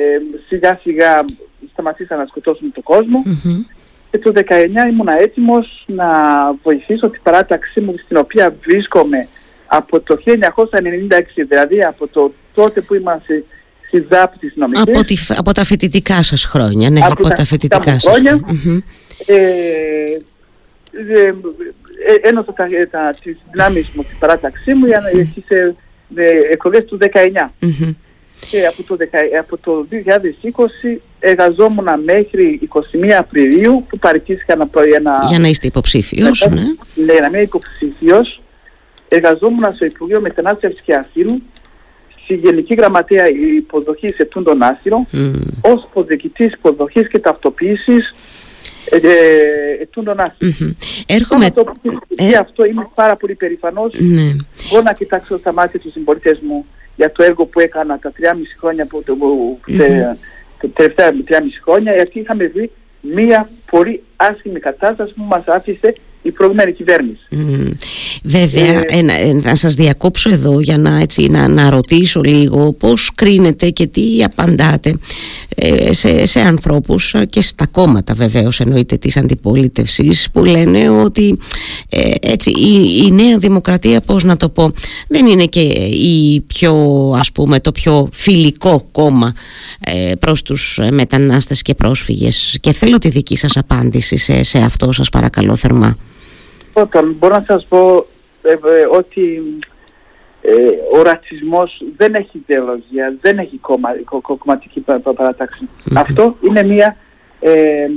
σιγά 0.47 0.79
σιγά 0.81 1.25
σταματήσαν 1.71 2.17
να 2.17 2.25
σκοτώσουν 2.25 2.71
τον 2.71 2.83
κόσμο. 2.83 3.23
Και 4.11 4.19
το 4.19 4.31
19 4.35 4.41
ήμουν 4.89 5.07
έτοιμος 5.07 5.83
να 5.87 6.09
βοηθήσω 6.63 7.09
την 7.09 7.21
παράταξή 7.23 7.81
μου 7.81 7.93
στην 8.03 8.17
οποία 8.17 8.55
βρίσκομαι 8.61 9.27
από 9.75 9.99
το 9.99 10.17
1996, 10.25 10.31
δηλαδή 11.47 11.79
από 11.79 12.07
το 12.07 12.33
τότε 12.53 12.81
που 12.81 12.93
είμαστε 12.93 13.43
στη 13.87 14.07
ΖΑΠ 14.11 14.37
της 14.37 14.53
νομικής. 14.55 14.97
Από, 14.97 15.03
τη, 15.03 15.15
από 15.37 15.51
τα 15.51 15.63
φοιτητικά 15.63 16.23
σας 16.23 16.45
χρόνια, 16.45 16.89
ναι, 16.89 16.99
από, 17.03 17.27
τα, 17.27 17.45
φοιτητικά 17.45 17.99
σας 17.99 18.03
χρόνια. 18.03 18.39
Mm-hmm. 18.47 18.79
Ε, 19.25 19.35
ε, 20.91 21.33
ε, 22.07 22.29
ένωσα 22.29 22.53
τα, 22.53 22.67
τα, 22.91 23.13
τις 23.23 23.37
δυνάμεις 23.51 23.89
μου, 23.93 24.03
την 24.03 24.17
παράταξή 24.19 24.73
μου 24.73 24.85
για 24.85 24.99
να 24.99 25.09
mm-hmm. 25.09 25.27
στις 25.31 25.49
ε, 25.49 25.75
εκλογές 26.51 26.85
του 26.85 26.97
19. 27.01 27.07
Mm-hmm. 27.61 27.95
Και 28.49 28.65
από 28.65 28.83
το, 28.83 28.97
από 29.39 29.57
το 29.57 29.87
2020 29.91 30.99
εργαζόμουν 31.19 31.87
μέχρι 32.05 32.69
21 33.03 33.09
Απριλίου 33.09 33.85
που 33.89 33.99
παρικήθηκα 33.99 34.55
να, 34.55 34.67
για 34.87 34.99
να... 34.99 35.17
Για 35.27 35.39
να 35.39 35.47
είστε 35.47 35.67
υποψήφιος, 35.67 36.47
ναι. 36.49 36.61
Ναι, 37.05 37.19
να 37.19 37.27
είμαι 37.27 37.41
υποψήφιος 37.41 38.42
εργαζόμουν 39.15 39.73
στο 39.75 39.85
Υπουργείο 39.85 40.21
Μετανάστευσης 40.21 40.81
και 40.81 40.93
Ασύλου 40.93 41.41
στη 42.23 42.33
Γενική 42.33 42.73
Γραμματεία 42.73 43.29
Υποδοχής 43.57 44.17
Ετούντων 44.17 44.63
Άσυλων 44.63 45.07
mm. 45.11 45.31
ως 45.61 45.83
υποδεκητής 45.89 46.53
υποδοχής 46.53 47.07
και 47.07 47.19
ταυτοποίησης 47.19 48.13
ε, 48.89 48.95
ε, 48.95 49.81
ετούντων 49.81 50.19
άσυλων. 50.19 50.53
Mm-hmm. 50.59 51.03
Έρχομαι... 51.07 51.51
Το 51.51 51.65
ε... 52.15 52.37
αυτό 52.37 52.65
είμαι 52.65 52.87
πάρα 52.95 53.15
πολύ 53.15 53.35
περηφανός. 53.35 53.93
Ναι. 53.97 54.35
Εγώ 54.71 54.81
να 54.81 54.93
κοιτάξω 54.93 55.37
στα 55.37 55.53
μάτια 55.53 55.79
τους 55.79 55.91
συμπολίτες 55.91 56.39
μου 56.41 56.65
για 56.95 57.11
το 57.11 57.23
έργο 57.23 57.45
που 57.45 57.59
έκανα 57.59 57.99
τα 57.99 58.11
3,5 58.19 58.25
χρόνια 58.59 58.85
που, 58.85 59.03
το, 59.03 59.17
mm-hmm. 59.67 60.17
τα 60.61 60.67
τελευταία 60.73 61.11
3,5 61.27 61.35
χρόνια 61.63 61.93
γιατί 61.93 62.19
είχαμε 62.19 62.45
δει 62.45 62.71
μία 63.01 63.49
πολύ 63.71 64.03
άσχημη 64.15 64.59
κατάσταση 64.59 65.13
που 65.13 65.23
μας 65.23 65.47
άφησε 65.47 65.93
η 66.23 66.31
προηγούμενη 66.31 66.73
κυβέρνηση. 66.73 67.19
Βέβαια, 68.23 68.79
ε, 68.87 69.27
ε, 69.27 69.33
να 69.33 69.55
σας 69.55 69.73
διακόψω 69.73 70.29
εδώ 70.29 70.59
για 70.59 70.77
να, 70.77 70.99
έτσι, 70.99 71.27
να, 71.27 71.47
να 71.47 71.69
ρωτήσω 71.69 72.21
λίγο 72.21 72.73
πώς 72.73 73.11
κρίνετε 73.15 73.69
και 73.69 73.87
τι 73.87 74.23
απαντάτε 74.23 74.93
ε, 75.55 75.93
σε, 75.93 76.25
σε 76.25 76.39
ανθρώπους 76.39 77.15
και 77.29 77.41
στα 77.41 77.67
κόμματα 77.67 78.13
βεβαίως 78.13 78.59
εννοείται 78.59 78.97
της 78.97 79.17
αντιπολίτευσης 79.17 80.27
που 80.33 80.43
λένε 80.43 80.89
ότι 80.89 81.37
ε, 81.89 82.11
έτσι, 82.21 82.49
η, 82.49 83.01
η 83.05 83.11
νέα 83.11 83.37
δημοκρατία, 83.37 84.01
πώς 84.01 84.23
να 84.23 84.37
το 84.37 84.49
πω, 84.49 84.71
δεν 85.07 85.25
είναι 85.25 85.45
και 85.45 85.61
η 85.61 86.41
πιο, 86.47 86.75
ας 87.17 87.31
πούμε, 87.31 87.59
το 87.59 87.71
πιο 87.71 88.09
φιλικό 88.11 88.87
κόμμα 88.91 89.33
ε, 89.79 90.11
προς 90.19 90.41
τους 90.41 90.79
μετανάστες 90.91 91.61
και 91.61 91.73
πρόσφυγες 91.73 92.57
και 92.59 92.73
θέλω 92.73 92.97
τη 92.97 93.09
δική 93.09 93.37
σας 93.37 93.57
απάντηση 93.57 94.17
σε, 94.17 94.43
σε 94.43 94.57
αυτό 94.57 94.91
σας 94.91 95.09
παρακαλώ 95.09 95.55
θερμά. 95.55 95.97
Όταν 96.73 97.15
μπορώ 97.19 97.35
να 97.35 97.43
σας 97.47 97.65
πω 97.69 98.05
ε, 98.41 98.51
ε, 98.51 98.57
ότι 98.91 99.43
ε, 100.41 100.97
ο 100.97 101.01
ρατσισμός 101.01 101.83
δεν 101.97 102.13
έχει 102.13 102.43
ιδεολογία, 102.47 103.15
δεν 103.21 103.37
έχει 103.37 103.57
κομμα, 103.57 103.89
κομματική 104.21 104.83
Αυτό 105.95 106.37
είναι 106.41 106.63
μια 106.63 106.97
ε, 107.39 107.87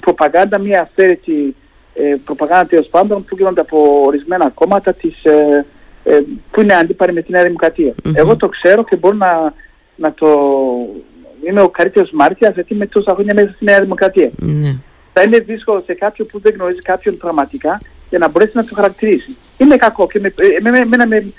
προπαγάνδα, 0.00 0.58
μια 0.58 0.82
αυθαίρετη 0.82 1.54
ε, 1.94 2.16
προπαγάνδα 2.24 2.66
τέλος 2.66 2.86
πάντων 2.86 3.24
που 3.24 3.36
γίνονται 3.36 3.60
από 3.60 4.02
ορισμένα 4.06 4.50
κόμματα 4.50 4.92
της, 4.92 5.24
ε, 5.24 5.66
ε, 6.04 6.18
που 6.50 6.60
είναι 6.60 6.74
αντίπαροι 6.74 7.12
με 7.12 7.22
τη 7.22 7.30
Νέα 7.30 7.50
Εγώ 8.14 8.36
το 8.36 8.48
ξέρω 8.48 8.84
και 8.84 8.96
μπορώ 8.96 9.16
να, 9.16 9.54
να 9.96 10.12
το... 10.12 10.28
Είμαι 11.48 11.60
ο 11.60 11.68
καλύτερος 11.68 12.10
μάρτυρας 12.10 12.54
γιατί 12.54 12.74
είμαι 12.74 12.86
τόσα 12.86 13.14
χρόνια 13.14 13.34
μέσα 13.34 13.52
στη 13.54 13.64
Νέα 13.64 13.80
Δημοκρατία. 13.80 14.30
Mm-hmm. 14.30 14.80
Θα 15.12 15.22
είναι 15.22 15.38
δύσκολο 15.38 15.82
σε 15.86 15.94
κάποιον 15.94 16.26
που 16.26 16.40
δεν 16.40 16.54
γνωρίζει 16.54 16.80
κάποιον 16.80 17.16
πραγματικά 17.16 17.80
για 18.10 18.18
να 18.18 18.28
μπορέσει 18.28 18.52
να 18.54 18.64
το 18.64 18.74
χαρακτηρίσει. 18.74 19.36
Είναι 19.58 19.76
κακό 19.76 20.06
και 20.06 20.20
με, 20.20 20.32
με, 20.62 20.84
με, 20.84 21.06
με, 21.06 21.32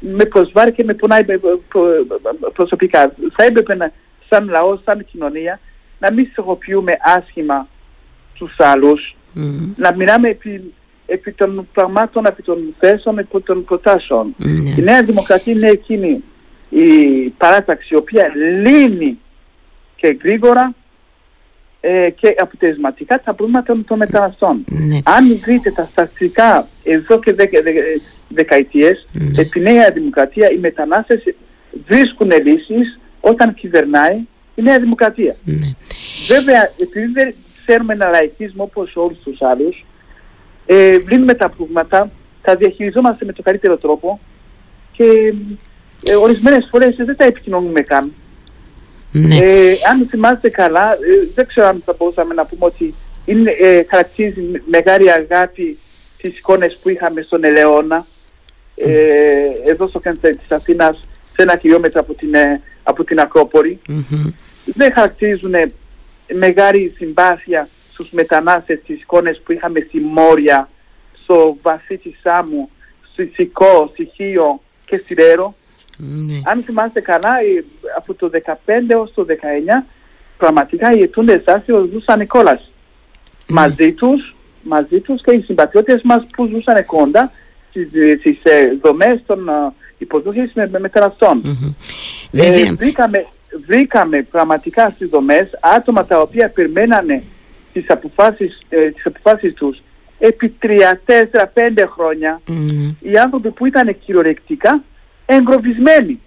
με 0.00 0.24
προσβάρει 0.24 0.72
και 0.72 0.84
με 0.84 0.94
πονάει 0.94 1.24
προσωπικά. 2.52 3.14
Θα 3.36 3.44
έπρεπε 3.44 3.74
να, 3.74 3.92
σαν 4.28 4.48
λαός, 4.48 4.80
σαν 4.84 5.04
κοινωνία, 5.04 5.60
να 5.98 6.12
μην 6.12 6.28
συγχωποιούμε 6.32 6.96
άσχημα 7.00 7.68
τους 8.34 8.54
άλλους, 8.58 9.16
mm. 9.34 9.40
να 9.76 9.94
μιλάμε 9.94 10.28
επί, 10.28 10.72
επί 11.06 11.32
των 11.32 11.68
πραγμάτων, 11.72 12.24
επί 12.24 12.42
των 12.42 12.74
θέσεων, 12.78 13.18
επί 13.18 13.40
των 13.40 13.64
προτάσεων. 13.64 14.34
Mm. 14.38 14.78
Η 14.78 14.82
Νέα 14.82 15.02
Δημοκρατία 15.02 15.52
είναι 15.52 15.70
εκείνη 15.70 16.22
η 16.68 17.28
παράταξη 17.28 17.94
η 17.94 17.96
οποία 17.96 18.32
λύνει 18.34 19.18
και 19.96 20.18
γρήγορα 20.22 20.74
ε, 21.84 22.10
και 22.10 22.34
αποτελεσματικά 22.38 23.22
τα 23.24 23.34
προβλήματα 23.34 23.80
των 23.86 23.98
μεταναστών. 23.98 24.64
Ναι. 24.68 24.98
Αν 25.04 25.40
δείτε 25.44 25.70
τα 25.70 25.84
στατιστικά 25.84 26.68
εδώ 26.82 27.18
και 27.18 27.32
δεκα, 27.32 27.58
δεκαετίες, 28.28 29.06
ναι. 29.12 29.42
επί 29.42 29.60
Νέα 29.60 29.90
Δημοκρατία 29.90 30.50
οι 30.50 30.58
μετανάστες 30.58 31.22
βρίσκουν 31.86 32.30
λύσεις 32.44 33.00
όταν 33.20 33.54
κυβερνάει 33.54 34.16
η 34.54 34.62
Νέα 34.62 34.78
Δημοκρατία. 34.78 35.36
Ναι. 35.44 35.54
Βέβαια, 36.28 36.70
επειδή 36.78 37.06
δεν 37.06 37.34
ξέρουμε 37.66 37.92
ένα 37.92 38.08
λαϊκισμό 38.08 38.62
όπως 38.62 38.96
όλους 38.96 39.18
τους 39.18 39.42
άλλους, 39.42 39.84
ε, 40.66 40.96
λύνουμε 41.10 41.34
τα 41.34 41.48
προβλήματα, 41.48 42.10
τα 42.42 42.56
διαχειριζόμαστε 42.56 43.24
με 43.24 43.32
τον 43.32 43.44
καλύτερο 43.44 43.76
τρόπο 43.76 44.20
και 44.92 45.34
ε, 46.04 46.14
ορισμένες 46.14 46.68
φορές 46.70 46.94
δεν 46.96 47.16
τα 47.16 47.24
επικοινωνούμε 47.24 47.80
καν. 47.80 48.12
Ναι. 49.12 49.36
Ε, 49.36 49.74
αν 49.90 50.06
θυμάστε 50.10 50.48
καλά, 50.48 50.92
ε, 50.92 50.96
δεν 51.34 51.46
ξέρω 51.46 51.66
αν 51.66 51.82
θα 51.84 51.94
μπορούσαμε 51.98 52.34
να 52.34 52.44
πούμε 52.44 52.64
ότι 52.64 52.94
είναι, 53.24 53.50
ε, 53.50 53.84
χαρακτηρίζει 53.88 54.62
μεγάλη 54.64 55.12
αγάπη 55.12 55.78
τις 56.18 56.38
εικόνες 56.38 56.78
που 56.82 56.88
είχαμε 56.88 57.22
στον 57.22 57.44
Ελαιώνα, 57.44 58.06
ε, 58.74 58.90
εδώ 59.64 59.88
στο 59.88 60.00
κέντρο 60.00 60.30
της 60.30 60.52
Αθήνας, 60.52 61.00
σε 61.34 61.42
ένα 61.42 61.56
χιλιόμετρο 61.56 62.00
από 62.00 62.14
την, 62.14 62.34
ε, 62.34 62.60
από 62.82 63.04
την 63.04 63.20
ακροπολη 63.20 63.78
Μμμ. 63.88 64.32
Δεν 64.64 64.92
χαρακτηρίζουν 64.92 65.54
μεγάλη 66.34 66.94
συμπάθεια 66.96 67.68
στους 67.92 68.10
μετανάστες 68.10 68.80
τις 68.86 69.00
εικόνες 69.00 69.40
που 69.44 69.52
είχαμε 69.52 69.84
στη 69.88 70.00
Μόρια, 70.00 70.68
στο 71.22 71.56
βαθύ 71.62 71.96
της 71.96 72.18
Σάμου, 72.22 72.70
στη 73.12 73.30
Σικό, 73.34 73.90
στη 73.92 74.10
Χίο 74.14 74.62
και 74.84 74.96
στη 74.96 75.14
Ρέρο. 75.14 75.54
Ναι. 75.96 76.40
Αν 76.44 76.62
θυμάστε 76.62 77.00
καλά, 77.00 77.38
ε, 77.38 77.64
από 77.96 78.14
το 78.14 78.30
15 78.32 78.92
έως 78.92 79.12
το 79.14 79.24
19, 79.24 79.86
πραγματικά 80.36 80.92
οι 80.92 81.00
ετούντες 81.00 81.42
άσυλο 81.46 81.88
ζούσαν 81.92 82.26
κόλαση. 82.26 82.70
Μαζί 83.48 83.92
τους, 83.92 84.34
μαζί 84.62 85.00
τους 85.00 85.22
και 85.22 85.34
οι 85.34 85.40
συμπατριώτες 85.40 86.00
μας 86.02 86.26
που 86.36 86.46
ζούσαν 86.46 86.84
κοντά 86.86 87.32
στις, 87.70 87.88
στις 88.18 88.38
ε, 88.42 88.78
δομές 88.82 89.22
των 89.26 89.48
ε, 89.48 89.52
υποδοχής 89.98 90.52
με, 90.54 90.68
με 90.68 90.78
μεταναστών. 90.78 91.40
Μμμ. 91.44 91.74
Ε, 92.32 92.50
Βέβαια, 92.50 92.74
βρήκαμε, 92.74 93.26
βρήκαμε 93.66 94.22
πραγματικά 94.22 94.88
στις 94.88 95.08
δομές 95.08 95.50
άτομα 95.60 96.06
τα 96.06 96.20
οποία 96.20 96.48
περιμένανε 96.48 97.22
τις 97.72 97.90
αποφάσεις, 97.90 98.58
ε, 98.68 98.90
τις 98.90 99.06
αποφάσεις 99.06 99.54
τους 99.54 99.82
επί 100.18 100.54
3-4-5 100.62 101.84
χρόνια 101.88 102.40
ναι. 102.46 103.10
οι 103.10 103.18
άνθρωποι 103.18 103.50
που 103.50 103.66
ήταν 103.66 103.98
κυριολεκτικά 103.98 104.82
εγγροβισμένοι. 105.34 106.20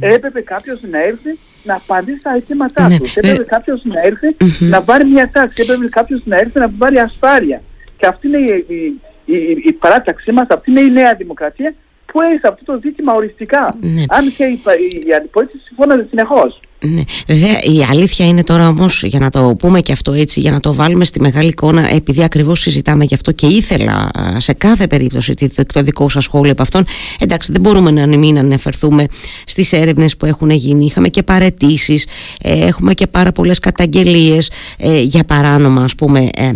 Έπρεπε 0.00 0.40
κάποιος 0.40 0.80
να 0.90 0.98
έρθει 1.02 1.38
να 1.62 1.74
απαντήσει 1.74 2.18
στα 2.18 2.34
αιτήματά 2.34 2.88
Ναι, 2.88 2.98
τους. 2.98 3.16
ε, 3.16 3.20
Έπρεπε 3.20 3.44
κάποιος 3.44 3.84
να 3.84 4.00
έρθει 4.00 4.26
Μμμ. 4.40 4.68
να 4.68 4.82
πάρει 4.82 5.04
μια 5.04 5.30
τάξη. 5.32 5.62
Έπρεπε 5.62 5.88
κάποιος 5.88 6.20
να 6.24 6.38
έρθει 6.38 6.58
να 6.58 6.70
πάρει 6.70 6.98
ασφάλεια. 6.98 7.62
Και 7.96 8.06
αυτή 8.06 8.26
είναι 8.28 8.38
η, 8.38 8.64
η, 8.68 9.00
η, 9.34 9.62
η 9.64 9.72
παράταξή 9.72 10.32
μας, 10.32 10.46
αυτή 10.50 10.70
είναι 10.70 10.80
η 10.80 10.90
νέα 10.90 11.14
δημοκρατία 11.14 11.74
που 12.06 12.20
έχει 12.22 12.40
αυτό 12.42 12.64
το 12.64 12.80
ζήτημα 12.82 13.12
οριστικά. 13.14 13.76
Ναι. 13.80 14.02
Αν 14.08 14.32
και 14.36 14.44
η, 14.44 14.56
πα- 14.62 14.76
η, 14.78 15.02
η 15.06 15.14
αντιπολίτευση 15.14 15.66
συμφώναζε 15.66 16.06
συνεχώς. 16.10 16.60
Ναι, 16.86 17.02
βέβαια 17.26 17.60
η 17.62 17.84
αλήθεια 17.90 18.26
είναι 18.26 18.42
τώρα 18.42 18.68
όμως 18.68 19.02
για 19.02 19.18
να 19.18 19.30
το 19.30 19.54
πούμε 19.58 19.80
και 19.80 19.92
αυτό 19.92 20.12
έτσι, 20.12 20.40
για 20.40 20.50
να 20.50 20.60
το 20.60 20.74
βάλουμε 20.74 21.04
στη 21.04 21.20
μεγάλη 21.20 21.48
εικόνα 21.48 21.94
επειδή 21.94 22.22
ακριβώς 22.22 22.60
συζητάμε 22.60 23.04
γι' 23.04 23.14
αυτό 23.14 23.32
και 23.32 23.46
ήθελα 23.46 23.92
α, 24.18 24.40
σε 24.40 24.52
κάθε 24.52 24.86
περίπτωση 24.86 25.34
τη- 25.34 25.64
το 25.72 25.82
δικό 25.82 26.08
σας 26.08 26.24
σχόλιο 26.24 26.52
από 26.52 26.62
αυτόν 26.62 26.84
εντάξει 27.18 27.52
δεν 27.52 27.60
μπορούμε 27.60 27.90
να 27.90 28.06
μην 28.16 28.38
αναφερθούμε 28.38 29.06
στις 29.46 29.72
έρευνες 29.72 30.16
που 30.16 30.26
έχουν 30.26 30.50
γίνει. 30.50 30.84
Είχαμε 30.84 31.08
και 31.08 31.22
παρετήσεις, 31.22 32.06
ε, 32.42 32.66
έχουμε 32.66 32.94
και 32.94 33.06
πάρα 33.06 33.32
πολλές 33.32 33.58
καταγγελίες 33.58 34.50
ε, 34.78 35.00
για 35.00 35.24
παράνομα 35.24 35.82
ας 35.84 35.94
πούμε 35.94 36.28
ε, 36.36 36.46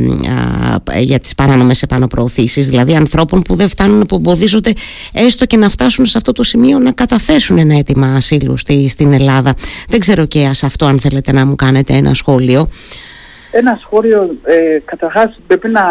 α, 0.92 1.00
για 1.00 1.18
τις 1.18 1.34
παράνομες 1.34 1.82
επαναπροωθήσεις 1.82 2.68
δηλαδή 2.68 2.94
ανθρώπων 2.94 3.42
που 3.42 3.56
δεν 3.56 3.68
φτάνουν 3.68 4.06
που 4.06 4.14
εμποδίζονται 4.16 4.72
έστω 5.12 5.46
και 5.46 5.56
να 5.56 5.68
φτάσουν 5.68 6.06
σε 6.06 6.18
αυτό 6.18 6.32
το 6.32 6.42
σημείο 6.42 6.78
να 6.78 6.92
καταθέσουν 6.92 7.58
ένα 7.58 7.78
αίτημα 7.78 8.06
ασύλου 8.06 8.56
στη, 8.56 8.88
στην 8.88 9.12
Ελλάδα. 9.12 9.54
Δεν 9.88 10.00
ξέρω 10.00 10.17
και 10.24 10.50
σε 10.52 10.66
αυτό 10.66 10.86
αν 10.86 11.00
θέλετε 11.00 11.32
να 11.32 11.46
μου 11.46 11.56
κάνετε 11.56 11.92
ένα 11.92 12.14
σχόλιο 12.14 12.68
Ένα 13.50 13.78
σχόλιο, 13.82 14.36
ε, 14.44 14.78
καταρχάς 14.84 15.38
πρέπει 15.46 15.68
να, 15.68 15.82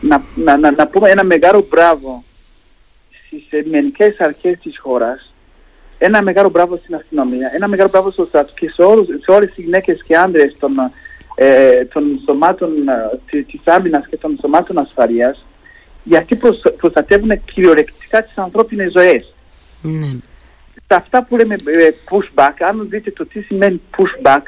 να, 0.00 0.22
να, 0.34 0.58
να, 0.58 0.70
να 0.70 0.86
πούμε 0.86 1.10
ένα 1.10 1.24
μεγάλο 1.24 1.66
μπράβο 1.70 2.24
στις 3.26 3.46
ελληνικές 3.50 4.20
αρχές 4.20 4.58
της 4.62 4.78
χώρας, 4.78 5.34
ένα 5.98 6.22
μεγάλο 6.22 6.50
μπράβο 6.50 6.76
στην 6.76 6.94
αστυνομία, 6.94 7.50
ένα 7.54 7.68
μεγάλο 7.68 7.88
μπράβο 7.88 8.10
στο 8.10 8.24
στρατό 8.24 8.52
και 8.54 8.70
σε, 8.70 8.82
όλους, 8.82 9.06
σε 9.06 9.30
όλες 9.30 9.52
τις 9.52 9.64
γυναίκες 9.64 10.02
και 10.02 10.16
άντρες 10.16 10.56
των, 10.58 10.72
ε, 11.34 11.84
των 11.84 12.20
σωμάτων 12.24 12.88
ε, 12.88 13.18
της, 13.26 13.46
της 13.46 13.60
άμυνας 13.64 14.06
και 14.06 14.16
των 14.16 14.38
σωμάτων 14.40 14.78
ασφαλείας, 14.78 15.46
γιατί 16.02 16.36
προσ, 16.36 16.60
προστατεύουν 16.76 17.44
κυριολεκτικά 17.44 18.22
τις 18.22 18.38
ανθρώπινες 18.38 18.92
ζωές. 18.92 19.34
ναι. 19.82 20.08
Σε 20.86 20.94
αυτά 20.96 21.24
που 21.24 21.36
λέμε 21.36 21.54
ε, 21.54 21.88
pushback, 22.10 22.52
αν 22.68 22.88
δείτε 22.88 23.10
το 23.10 23.26
τι 23.26 23.40
σημαίνει 23.40 23.80
pushback, 23.96 24.42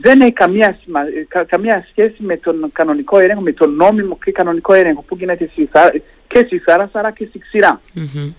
δεν 0.00 0.20
έχει 0.20 0.32
καμία, 0.32 0.78
σημα- 0.82 1.00
ε, 1.06 1.24
κα- 1.28 1.44
καμία 1.44 1.86
σχέση 1.90 2.14
με 2.18 2.36
τον 2.36 2.70
κανονικό 2.72 3.18
έλεγχο, 3.18 3.40
με 3.40 3.52
τον 3.52 3.74
νόμιμο 3.74 4.18
και 4.24 4.32
κανονικό 4.32 4.72
έλεγχο 4.72 5.02
που 5.02 5.16
γίνεται 5.16 5.48
στη, 5.52 5.68
θά- 5.72 5.94
και 6.28 6.42
στη 6.46 6.58
θάλασσα 6.58 6.98
αλλά 6.98 7.10
και 7.10 7.26
στη 7.28 7.38
ξηρά. 7.38 7.80
Μμμ. 7.94 8.32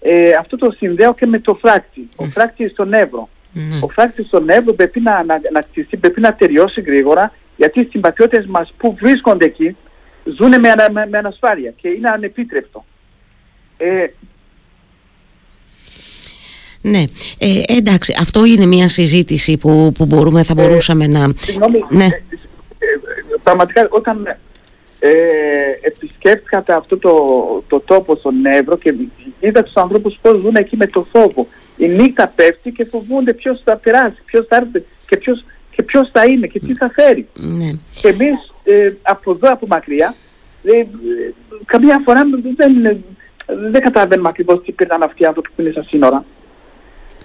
Ε, 0.00 0.30
αυτό 0.30 0.56
το 0.56 0.70
συνδέω 0.70 1.14
και 1.14 1.26
με 1.26 1.38
το 1.38 1.54
φράκτη. 1.54 2.08
Ο 2.16 2.24
φράκτης 2.24 2.70
στον 2.70 2.92
Εύρο. 2.92 3.28
Ναι. 3.52 3.78
Ο 3.82 3.88
φράκτης 3.88 4.26
στον 4.26 4.48
Εύρο 4.48 4.72
πρέπει 4.72 5.00
να, 5.00 5.24
να, 5.24 5.40
να 5.52 5.60
κτιστεί, 5.60 5.96
πρέπει 5.96 6.20
να 6.20 6.34
τελειώσει 6.34 6.80
γρήγορα 6.80 7.32
γιατί 7.56 7.80
οι 7.80 7.88
συμπατριώτες 7.90 8.46
μας 8.46 8.74
που 8.76 8.94
βρίσκονται 9.00 9.44
εκεί 9.44 9.76
ζουν 10.24 10.60
με, 10.60 10.70
ανα, 10.70 10.90
με, 10.90 11.06
με 11.10 11.18
ανασφάλεια 11.18 11.70
και 11.70 11.88
είναι 11.88 12.08
ανεπίτρεπτο. 12.10 12.84
Ε, 13.76 14.06
Ναι, 16.86 17.02
ε, 17.38 17.62
εντάξει, 17.78 18.14
αυτό 18.20 18.44
είναι 18.44 18.66
μια 18.66 18.88
συζήτηση 18.88 19.56
που, 19.56 19.92
που 19.98 20.06
μπορούμε, 20.06 20.42
θα 20.42 20.54
μπορούσαμε 20.54 21.06
να... 21.06 21.32
Συγγνώμη, 21.36 21.84
Ναι. 21.88 22.04
ε, 22.04 22.06
ε, 22.06 22.10
ε, 22.10 23.36
πραγματικά 23.42 23.86
όταν 23.90 24.26
ε, 24.98 25.10
επισκέφθηκα 25.80 26.62
τα- 26.62 26.76
αυτό 26.76 26.96
το, 26.98 27.12
το 27.68 27.80
τόπο 27.80 28.16
στον 28.16 28.46
Εύρο 28.46 28.76
και 28.78 28.94
είδα 29.40 29.62
τους 29.62 29.74
ανθρώπους 29.74 30.18
πώς 30.22 30.40
ζουν 30.40 30.54
εκεί 30.54 30.76
με 30.76 30.86
το 30.86 31.06
φόβο. 31.12 31.46
Η 31.76 31.86
νύχτα 31.88 32.32
πέφτει 32.36 32.70
και 32.70 32.84
φοβούνται 32.84 33.32
ποιος 33.34 33.60
θα 33.64 33.76
περάσει, 33.76 34.16
ποιος 34.24 34.46
θα 34.48 34.56
έρθει 34.56 34.84
και 35.08 35.16
ποιος, 35.16 35.44
και 35.76 35.82
ποιος 35.82 36.10
θα 36.12 36.22
είναι 36.30 36.46
και 36.46 36.58
τι 36.58 36.74
θα 36.74 36.90
φέρει. 36.94 37.28
Ναι. 37.34 37.70
Και 38.00 38.08
εμείς 38.08 38.52
ε, 38.64 38.92
από 39.02 39.30
εδώ 39.30 39.52
από 39.52 39.66
μακριά 39.66 40.14
ε, 40.64 40.78
ε, 40.78 40.84
καμιά 41.64 42.02
φορά 42.04 42.22
δεν, 42.56 42.96
δεν 43.70 43.80
καταλαβαίνουμε 43.82 44.28
ακριβώς 44.28 44.62
τι 44.64 44.72
περνάνε 44.72 45.04
αυτοί 45.04 45.22
οι 45.22 45.26
άνθρωποι 45.26 45.48
που 45.56 45.60
είναι 45.62 45.70
στα 45.70 45.82
σύνορα. 45.82 46.24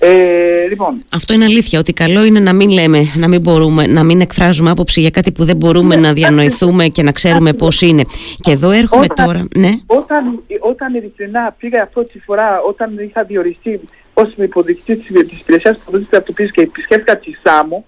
Ε, 0.01 0.67
λοιπόν, 0.69 1.03
Αυτό 1.13 1.33
είναι 1.33 1.43
αλήθεια, 1.43 1.79
ότι 1.79 1.93
καλό 1.93 2.23
είναι 2.25 2.39
να 2.39 2.53
μην 2.53 2.69
λέμε, 2.69 2.99
να 3.15 3.27
μην 3.27 3.41
μπορούμε, 3.41 3.87
να 3.87 4.03
μην 4.03 4.21
εκφράζουμε 4.21 4.69
άποψη 4.69 5.01
για 5.01 5.09
κάτι 5.09 5.31
που 5.31 5.43
δεν 5.45 5.55
μπορούμε 5.55 5.95
Ναι, 5.95 6.01
να 6.01 6.13
διανοηθούμε 6.13 6.87
και 6.87 7.03
να 7.03 7.11
ξέρουμε 7.11 7.53
πώς 7.53 7.81
είναι. 7.81 8.03
Και 8.39 8.51
εδώ 8.51 8.71
έρχομαι 8.71 9.05
Όταν- 9.09 9.25
τώρα, 9.27 9.47
ναι, 9.55 9.69
Όταν, 9.85 10.43
όταν 10.59 10.93
ειλικρινά 10.93 11.55
πήγα 11.59 11.85
πρώτη 11.87 12.19
φορά, 12.25 12.61
όταν 12.61 12.97
είχα 12.97 13.23
διοριστεί 13.23 13.79
ως 14.13 14.33
υποδεικτή 14.37 14.95
της, 14.95 15.27
της 15.27 15.39
υπηρεσίας 15.39 15.77
πολιτικής 15.77 16.09
ταυτοποίησης 16.11 16.53
και 16.53 16.61
επισκέφθηκα 16.61 17.17
τη 17.17 17.31
Σάμο, 17.43 17.85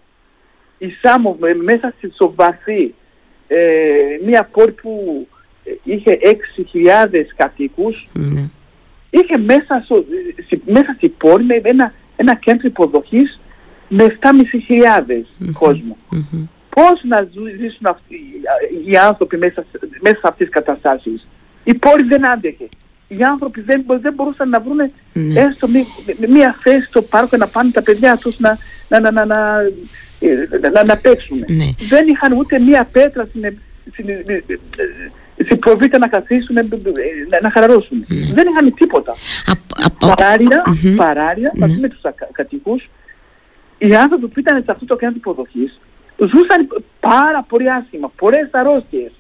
η 0.78 0.88
Σάμο 1.02 1.38
με- 1.40 1.56
μέσα 1.56 1.94
στη- 1.98 2.12
στο 2.14 2.34
βαθύ, 2.36 2.94
ε, 3.48 3.58
μια 4.26 4.50
πόλη 4.52 4.72
που 4.72 5.28
ε, 5.64 5.72
είχε 5.84 6.18
6.000 6.22 7.34
κατοίκους, 7.36 8.08
ναι. 8.14 8.50
είχε 9.10 9.38
μέσα, 9.38 9.82
στο, 9.86 10.06
στη, 10.46 10.62
μέσα 10.66 10.94
στη 10.98 11.10
πόλη 11.10 11.46
με 11.46 11.62
ένα, 11.64 11.94
ένα 12.22 12.36
κέντρο 12.36 12.68
υποδοχής 12.68 13.40
με 13.88 14.04
7.500 14.04 15.26
κόσμο. 15.54 15.98
Μμμ. 16.12 16.46
Πώς 16.76 17.02
να 17.04 17.18
ζου- 17.34 17.56
ζήσουν 17.60 17.86
αυτοί 17.86 18.16
οι 18.88 18.98
άνθρωποι 18.98 19.38
μέσα, 19.38 19.66
σε- 19.72 19.80
μέσα 20.02 20.16
σε 20.16 20.28
αυτές 20.32 20.48
τις 20.48 20.56
καταστάσεις; 20.56 21.28
Η 21.64 21.74
πόλη 21.74 22.04
δεν 22.08 22.26
άντεχε. 22.28 22.70
Οι 23.08 23.24
άνθρωποι 23.24 23.62
δεν, 23.62 23.82
μπο- 23.86 24.00
δεν 24.00 24.14
μπορούσαν 24.14 24.50
να 24.50 24.60
βρουν 24.60 24.76
Ναι. 25.14 25.40
έστω 25.42 25.68
μη- 25.68 25.86
μη- 26.20 26.30
μία 26.30 26.56
θέση 26.62 26.86
στο 26.86 27.02
πάρκο 27.02 27.38
να 27.38 27.48
πάνε 27.48 27.72
τα 27.72 27.82
παιδιά 27.84 28.18
τους 28.18 28.40
να, 28.40 28.58
να, 28.90 29.00
να, 29.00 29.12
να, 29.12 29.26
να, 29.26 29.60
ε, 30.20 30.48
να, 30.62 30.70
να, 30.70 30.84
να 30.84 30.98
παίξουν. 30.98 31.38
Ναι. 31.38 31.66
Δεν 31.90 32.08
είχαν 32.08 32.32
ούτε 32.38 32.60
μία 32.60 32.88
πέτρα 32.92 33.26
στην, 33.26 33.58
στην, 33.92 34.06
ε, 35.42 35.44
ε, 35.44 35.46
στην 35.46 35.60
προβήτα 35.60 35.98
να 35.98 36.08
καθίσουν, 36.08 36.58
ε, 36.58 36.60
ε, 36.60 36.66
να, 37.30 37.38
να 37.42 37.52
χαλαρώσουν. 37.52 38.06
Δεν 38.34 38.48
είχαν 38.48 38.74
τίποτα. 38.74 39.12
Α- 39.12 39.86
α- 39.86 40.16
Παράλληλα, 40.16 40.64
Μμμ. 40.84 40.96
παράλληλα 40.96 41.52
μαζί 41.56 41.74
Ναι. 41.74 41.80
με 41.80 41.88
τους 41.90 42.04
ακα- 42.04 42.30
κατοίκους, 42.32 42.90
οι 43.78 43.96
άνθρωποι 43.96 44.28
που 44.28 44.40
ήταν 44.40 44.64
σε 44.66 44.72
αυτό 44.72 44.86
το 44.86 44.96
κέντρο 44.96 45.16
υποδοχής 45.18 45.80
ζούσαν 46.18 46.84
πάρα 47.00 47.46
πολύ 47.48 47.72
άσχημα, 47.72 48.12
πολλές 48.16 48.50
αρρώστιες, 48.52 49.12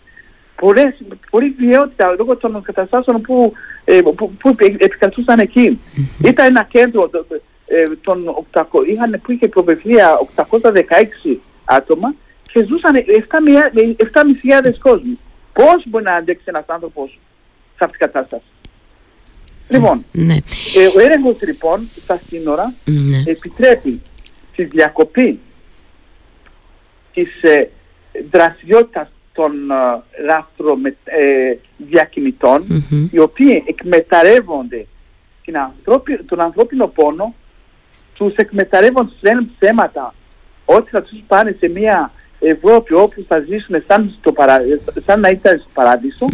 πολλές, 0.55 0.93
πολλή 1.29 1.55
βιαιότητα 1.57 2.15
λόγω 2.17 2.37
των 2.37 2.61
καταστάσεων 2.61 3.21
που, 3.21 3.53
ε, 3.85 4.01
που, 4.15 4.31
που 4.39 4.49
επικρατούσαν 4.59 5.39
εκεί. 5.39 5.79
Ήταν 6.25 6.45
ένα 6.45 6.63
κέντρο 6.71 7.09
το- 7.09 7.25
το- 7.29 7.41
ε, 7.67 7.83
των 8.01 8.27
800, 8.27 8.83
είχαν, 8.87 9.19
που 9.23 9.31
είχε 9.31 9.47
προβεθεί 9.47 9.89
816 10.19 11.41
άτομα 11.65 12.13
και 12.51 12.65
ζούσαν 12.65 12.95
7.500 12.95 14.79
κόσμοι. 14.79 15.17
Πώς 15.53 15.83
μπορεί 15.85 16.03
να 16.03 16.15
αντέξει 16.15 16.43
ένας 16.47 16.65
άνθρωπος 16.67 17.19
σε 17.77 17.83
αυτή 17.83 17.97
την 17.97 18.07
κατάσταση; 18.07 18.43
Λοιπόν, 19.67 20.05
Ναι, 20.11 20.35
ε, 20.75 20.87
ο 20.95 20.99
έλεγχος 20.99 21.41
λοιπόν 21.41 21.87
στα 22.01 22.21
σύνορα 22.27 22.73
ναι. 22.85 23.31
επιτρέπει 23.31 24.01
τη 24.55 24.63
διακοπή 24.63 25.39
της 27.13 27.41
ε, 27.41 27.69
δραστηριότητας 28.31 29.11
των 29.33 29.71
ε, 29.71 30.75
με, 30.75 30.95
ε, 31.03 31.57
διακινητων 31.77 32.85
οι 33.11 33.19
οποίοι 33.19 33.63
εκμεταλλεύονται 33.67 34.85
την 35.43 35.55
τον 36.25 36.39
ανθρώπινο 36.39 36.87
πόνο, 36.87 37.35
τους 38.13 38.35
εκμεταλλεύονται, 38.35 39.09
τους 39.09 39.21
λένε 39.21 39.47
ψέματα 39.59 40.13
ότι 40.65 40.89
θα 40.89 41.01
τους 41.01 41.19
πάνε 41.27 41.55
σε 41.59 41.67
μια 41.67 42.11
Ευρώπη 42.41 42.93
όπου 42.93 43.25
θα 43.27 43.39
ζήσουν 43.39 43.83
σαν, 43.87 44.15
στο 44.19 44.31
παρα... 44.31 44.57
σαν 45.05 45.19
να 45.19 45.29
ήταν 45.29 45.59
στο 45.59 45.69
παράδεισο, 45.73 46.27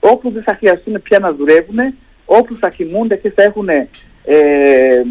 όπου 0.00 0.30
δεν 0.30 0.42
θα 0.42 0.54
χρειαστούν 0.54 1.02
πια 1.02 1.18
να 1.18 1.30
δουλεύουν, 1.30 1.78
όπου 2.24 2.56
θα 2.60 2.70
κοιμούνται 2.70 3.16
και 3.16 3.30
θα 3.30 3.42
έχουν 3.42 3.68
ε, 3.68 3.88
ε, 4.24 5.04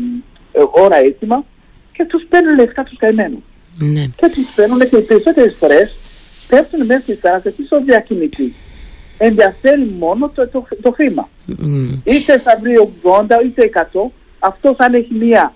ώρα 0.72 0.98
έτοιμα 0.98 1.46
και 1.92 2.06
τους 2.06 2.26
παίρνουν 2.30 2.56
λεφτά 2.56 2.84
τους 2.84 2.98
καημένους. 2.98 3.44
Ναι. 3.78 4.06
Και 4.16 4.30
τους 4.36 4.54
παίρνουν 4.56 4.80
και 4.80 4.98
οι 4.98 5.02
περισσότερες 5.02 5.56
φορές 5.60 5.96
πέφτουν 6.48 6.86
μέσα 6.86 7.02
στη 7.02 7.14
θάλασσα 7.14 7.50
και 7.50 7.64
στο 7.66 7.84
διακινητής. 7.84 8.54
Ενδιαφέρει 9.18 9.96
μόνο 10.00 10.32
το, 10.36 10.48
το, 10.48 10.68
το 10.82 10.92
χρήμα. 10.92 11.30
Mm. 11.50 12.00
Είτε 12.04 12.40
θα 12.40 12.60
βρει 12.62 12.90
80 13.04 13.26
είτε 13.46 13.70
100, 13.94 14.10
αυτός 14.40 14.76
αν 14.78 14.94
έχει 14.94 15.14
μία 15.14 15.54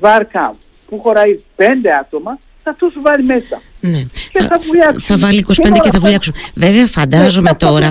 βάρκα 0.00 0.56
που 0.88 1.00
χωράει 1.00 1.40
5 1.56 1.62
άτομα, 2.00 2.38
θα 2.62 2.74
τους 2.74 2.94
βάλει 3.02 3.24
μέσα. 3.24 3.60
Ναι. 3.90 4.02
Και 4.32 4.40
θα, 4.40 4.48
θα, 4.48 4.94
θα 4.98 5.18
βάλει 5.18 5.44
25 5.48 5.52
και, 5.54 5.80
και 5.82 5.90
θα 5.92 6.00
βουλιάξουν. 6.00 6.34
Βέβαια 6.54 6.86
φαντάζομαι 6.86 7.50
ναι, 7.50 7.56
τώρα... 7.56 7.90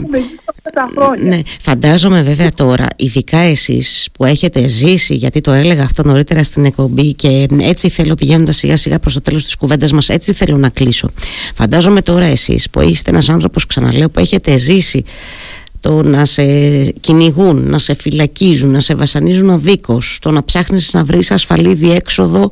Ναι, 1.19 1.39
φαντάζομαι 1.61 2.21
βέβαια 2.21 2.51
τώρα, 2.51 2.87
ειδικά 2.95 3.37
εσείς 3.37 4.07
που 4.13 4.25
έχετε 4.25 4.67
ζήσει, 4.67 5.15
γιατί 5.15 5.41
το 5.41 5.51
έλεγα 5.51 5.83
αυτό 5.83 6.03
νωρίτερα 6.03 6.43
στην 6.43 6.65
εκπομπή 6.65 7.13
και 7.13 7.47
έτσι 7.59 7.89
θέλω 7.89 8.15
πηγαίνοντας 8.15 8.55
σιγά 8.55 8.77
σιγά 8.77 8.99
προς 8.99 9.13
το 9.13 9.21
τέλος 9.21 9.43
της 9.43 9.55
κουβέντας 9.55 9.91
μας, 9.91 10.09
έτσι 10.09 10.33
θέλω 10.33 10.57
να 10.57 10.69
κλείσω. 10.69 11.09
Φαντάζομαι 11.55 12.01
τώρα 12.01 12.25
εσείς 12.25 12.69
που 12.69 12.81
είστε 12.81 13.09
ένας 13.09 13.29
άνθρωπος, 13.29 13.65
ξαναλέω, 13.65 14.09
που 14.09 14.19
έχετε 14.19 14.57
ζήσει 14.57 15.03
το 15.85 16.03
να 16.03 16.25
σε 16.25 16.43
κυνηγούν, 16.99 17.69
να 17.69 17.79
σε 17.79 17.95
φυλακίζουν, 17.95 18.69
να 18.69 18.79
σε 18.79 18.95
βασανίζουν 18.95 19.49
ο 19.49 19.57
δίκος, 19.57 20.17
το 20.21 20.31
να 20.31 20.43
ψάχνεις 20.43 20.93
να 20.93 21.03
βρεις 21.03 21.31
ασφαλή 21.31 21.73
διέξοδο, 21.73 22.49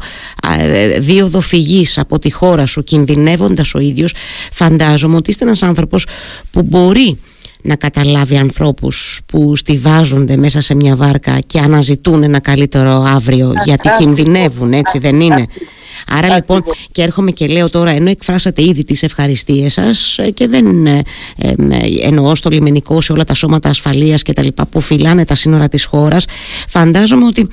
ε, 0.58 1.00
δίωδο 1.00 1.42
φυγής 1.42 1.98
από 1.98 2.20
τη 2.20 2.32
χώρα 2.32 2.66
σου, 2.66 2.84
κινδυνεύοντας 2.84 3.74
ο 3.76 3.80
ίδιος, 3.80 4.14
φαντάζομαι 4.52 5.16
ότι 5.16 5.30
είστε 5.30 5.44
ένας 5.46 5.64
άνθρωπος 5.64 6.06
που 6.52 6.62
μπορεί 6.62 7.18
να 7.62 7.76
καταλάβει 7.76 8.38
ανθρώπους 8.38 9.22
που 9.26 9.56
στηβάζονται 9.56 10.38
μέσα 10.38 10.62
σε 10.62 10.76
μια 10.76 10.96
βάρκα 10.96 11.40
και 11.48 11.60
αναζητούν 11.60 12.24
ένα 12.24 12.40
καλύτερο 12.40 13.04
αύριο 13.08 13.54
γιατί 13.66 13.90
κινδυνεύουν 13.98 14.74
έτσι 14.74 15.00
δεν 15.00 15.20
είναι; 15.20 15.46
Άρα 16.08 16.36
λοιπόν 16.36 16.64
και 16.92 17.02
έρχομαι 17.02 17.32
και 17.32 17.48
λέω 17.48 17.70
τώρα 17.70 17.92
ενώ 17.92 18.10
εκφράσατε 18.10 18.62
ήδη 18.62 18.84
τις 18.84 19.04
ευχαριστίες 19.04 19.74
σας 19.74 20.18
ε, 20.18 20.30
και 20.30 20.48
δεν 20.48 20.86
ε, 20.86 21.02
ε, 21.42 21.54
εννοώ 22.02 22.36
στο 22.36 22.50
λιμενικό 22.50 23.02
σε 23.02 23.14
όλα 23.14 23.24
τα 23.24 23.34
σώματα 23.34 23.70
ασφαλείας 23.70 24.22
και 24.22 24.34
τα 24.34 24.44
λοιπά 24.44 24.66
που 24.66 24.82
φυλάνε 24.82 25.26
τα 25.26 25.36
σύνορα 25.36 25.68
της 25.68 25.86
χώρας 25.86 26.26
φαντάζομαι 26.68 27.26
ότι 27.26 27.48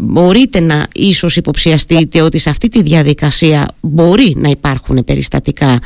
μπορείτε 0.00 0.60
να 0.60 0.86
ίσως 0.94 1.36
υποψιαστείτε 1.36 2.20
ότι 2.20 2.38
σε 2.38 2.50
αυτή 2.50 2.68
τη 2.68 2.82
διαδικασία 2.82 3.68
μπορεί 3.80 4.34
να 4.36 4.48
υπάρχουν 4.48 5.04
περιστατικά 5.04 5.78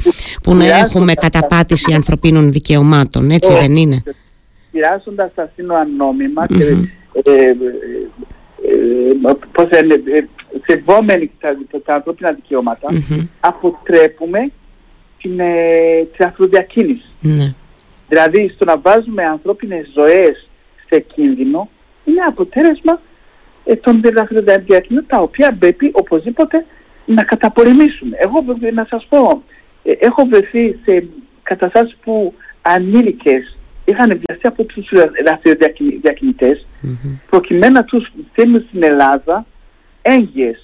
που 0.43 0.55
να 0.55 0.77
έχουμε 0.77 1.15
καταπάτηση 1.15 1.93
ανθρωπίνων 1.93 2.53
δικαιωμάτων 2.53 3.31
έτσι 3.31 3.53
δεν 3.53 3.77
είναι; 3.77 4.03
Πειράζοντας 4.71 5.31
τα 5.35 5.51
σύνορα 5.55 5.87
νόμιμα 5.97 6.47
και 6.47 6.77
πώς 9.53 9.69
σεβόμενοι 10.67 11.31
τα, 11.41 11.57
τα 11.85 11.95
ανθρώπινα 11.95 12.33
δικαιώματα, 12.33 12.87
mm-hmm. 12.91 13.29
αποτρέπουμε 13.41 14.51
την, 15.19 15.41
ε, 15.41 16.07
την 16.17 16.25
ανθρωπιακίνηση. 16.25 17.07
Ναι. 17.21 17.55
Δηλαδή 18.09 18.53
στο 18.55 18.65
να 18.65 18.79
βάζουμε 18.79 19.25
ανθρώπινες 19.25 19.91
ζωές 19.95 20.49
σε 20.89 21.01
κίνδυνο 21.01 21.69
είναι 22.05 22.21
αποτέλεσμα 22.21 23.01
ε, 23.65 23.77
των 23.77 24.01
διακίνητων 24.01 25.07
τα 25.07 25.21
οποία 25.21 25.57
πρέπει 25.59 25.91
οπωσδήποτε 25.93 26.67
να 27.07 27.23
καταπολεμήσουμε. 27.23 28.17
Εγώ 28.21 28.45
να 28.73 28.87
σας 28.91 29.07
πω, 29.09 29.43
ε, 29.83 29.93
έχω 29.99 30.27
βρεθεί 30.27 30.79
σε 30.85 31.07
καταστάσεις 31.43 31.97
που 32.05 32.35
ανήλικες 32.63 33.57
είχαν 33.85 34.21
βιαστεί 34.27 34.47
από 34.47 34.65
τους 34.65 34.89
διακινητές 36.03 36.67
mm-hmm. 36.83 37.19
προκειμένου 37.31 37.73
να 37.73 37.85
τους 37.85 38.13
στείλουν 38.31 38.65
στην 38.69 38.83
Ελλάδα 38.83 39.47
έγκυες. 40.07 40.61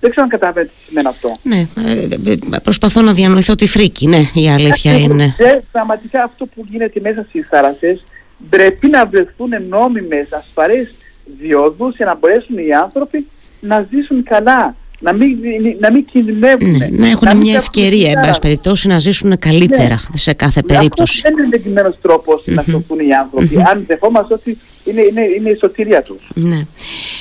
Δεν 0.00 0.10
ξέρω 0.10 0.22
αν 0.22 0.28
καταλαβαίνετε 0.28 0.72
τι 0.76 0.82
σημαίνει 0.84 1.06
αυτό. 1.08 1.36
Ναι, 1.42 1.56
ε, 1.56 2.32
ε, 2.32 2.58
προσπαθώ 2.62 3.02
να 3.02 3.12
διανοηθώ 3.12 3.54
τη 3.54 3.66
φρίκη, 3.66 4.06
ναι, 4.06 4.30
η 4.34 4.48
αλήθεια 4.48 4.92
είναι. 4.98 5.34
Και 5.36 5.62
πραγματικά 5.72 6.22
αυτό 6.22 6.46
που 6.46 6.64
γίνεται 6.68 7.00
μέσα 7.00 7.26
στις 7.28 7.46
θάλασσες 7.50 8.04
πρέπει 8.50 8.88
να 8.88 9.06
βρεθούν 9.06 9.50
νόμιμες 9.68 10.32
ασφαλείς 10.32 10.94
διόδους 11.38 11.96
για 11.96 12.06
να 12.06 12.14
μπορέσουν 12.14 12.58
οι 12.58 12.72
άνθρωποι 12.72 13.26
να 13.60 13.86
ζήσουν 13.90 14.22
καλά 14.22 14.76
να 15.02 15.12
μην, 15.12 15.38
να 15.80 15.92
μην 15.92 16.04
κινδυνεύουν. 16.04 16.76
Ναι, 16.76 16.88
να 16.90 17.08
έχουν 17.08 17.28
να 17.28 17.34
μια 17.34 17.56
ευκαιρία, 17.56 18.10
εν 18.10 18.20
πάση 18.26 18.40
περιπτώσει, 18.40 18.88
να 18.88 18.98
ζήσουν 18.98 19.38
καλύτερα 19.38 20.00
ναι. 20.10 20.18
σε 20.18 20.32
κάθε 20.32 20.62
περίπτωση. 20.62 21.22
Αυτό 21.24 21.36
δεν 21.36 21.44
είναι 21.44 21.56
εγγυημένο 21.56 21.94
τρόπος 22.02 22.42
mm-hmm. 22.42 22.52
να 22.52 22.62
σωθούν 22.62 22.98
οι 22.98 23.12
άνθρωποι, 23.12 23.50
mm-hmm. 23.54 23.70
αν 23.70 23.84
δεχόμαστε 23.86 24.34
ότι 24.34 24.58
είναι, 24.84 25.00
είναι, 25.00 25.20
είναι 25.36 25.50
η 25.50 25.56
σωτηρία 25.60 26.02
τους. 26.02 26.30
Ναι. 26.34 26.66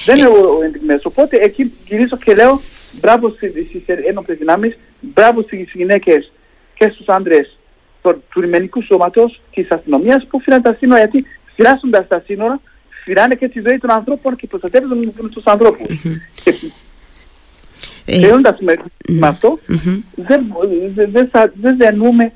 Δεν 0.05 0.17
είναι 0.17 0.27
ο 0.27 0.59
εγγυημένο. 0.63 0.99
Οπότε 1.03 1.37
εκεί 1.41 1.73
γυρίζω 1.87 2.17
και 2.17 2.33
λέω 2.33 2.61
μπράβο 2.99 3.29
στις 3.29 3.81
ένοπλες 4.07 4.37
δυνάμεις, 4.37 4.77
μπράβο 4.99 5.41
στις 5.41 5.71
γυναίκες 5.73 6.31
και 6.73 6.89
στους 6.93 7.07
άντρες 7.07 7.57
του 8.01 8.41
λιμενικού 8.41 8.83
σώματος 8.83 9.41
και 9.49 9.61
της 9.61 9.71
αστυνομίας 9.71 10.27
που 10.29 10.39
φυλάνε 10.39 10.61
τα 10.61 10.75
σύνορα 10.79 10.99
γιατί 10.99 11.25
φυλάσσοντας 11.55 12.07
τα 12.07 12.23
σύνορα 12.25 12.61
φυλάνε 13.03 13.35
και 13.35 13.47
τη 13.47 13.61
ζωή 13.67 13.77
των 13.77 13.91
ανθρώπων 13.91 14.35
και 14.35 14.47
προστατεύουν 14.47 15.13
τους 15.31 15.45
ανθρώπους. 15.45 15.87
Mm-hmm. 15.87 16.89
Θέλοντας 18.19 18.57
με, 18.59 18.73
με 19.07 19.27
αυτό, 19.27 19.59
δεν, 20.15 20.45
δεν, 21.11 21.29
δεν 21.61 21.77
δενούμε 21.77 22.31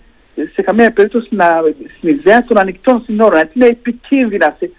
σε 0.54 0.62
καμία 0.62 0.92
περίπτωση 0.92 1.28
να, 1.32 1.62
στην 1.98 2.10
ιδέα 2.10 2.44
των 2.44 2.58
ανοιχτών 2.60 3.02
συνόρων. 3.06 3.36
Γιατί 3.36 3.52
είναι 3.56 3.66
επικίνδυνα 3.66 4.56
σε, 4.60 4.70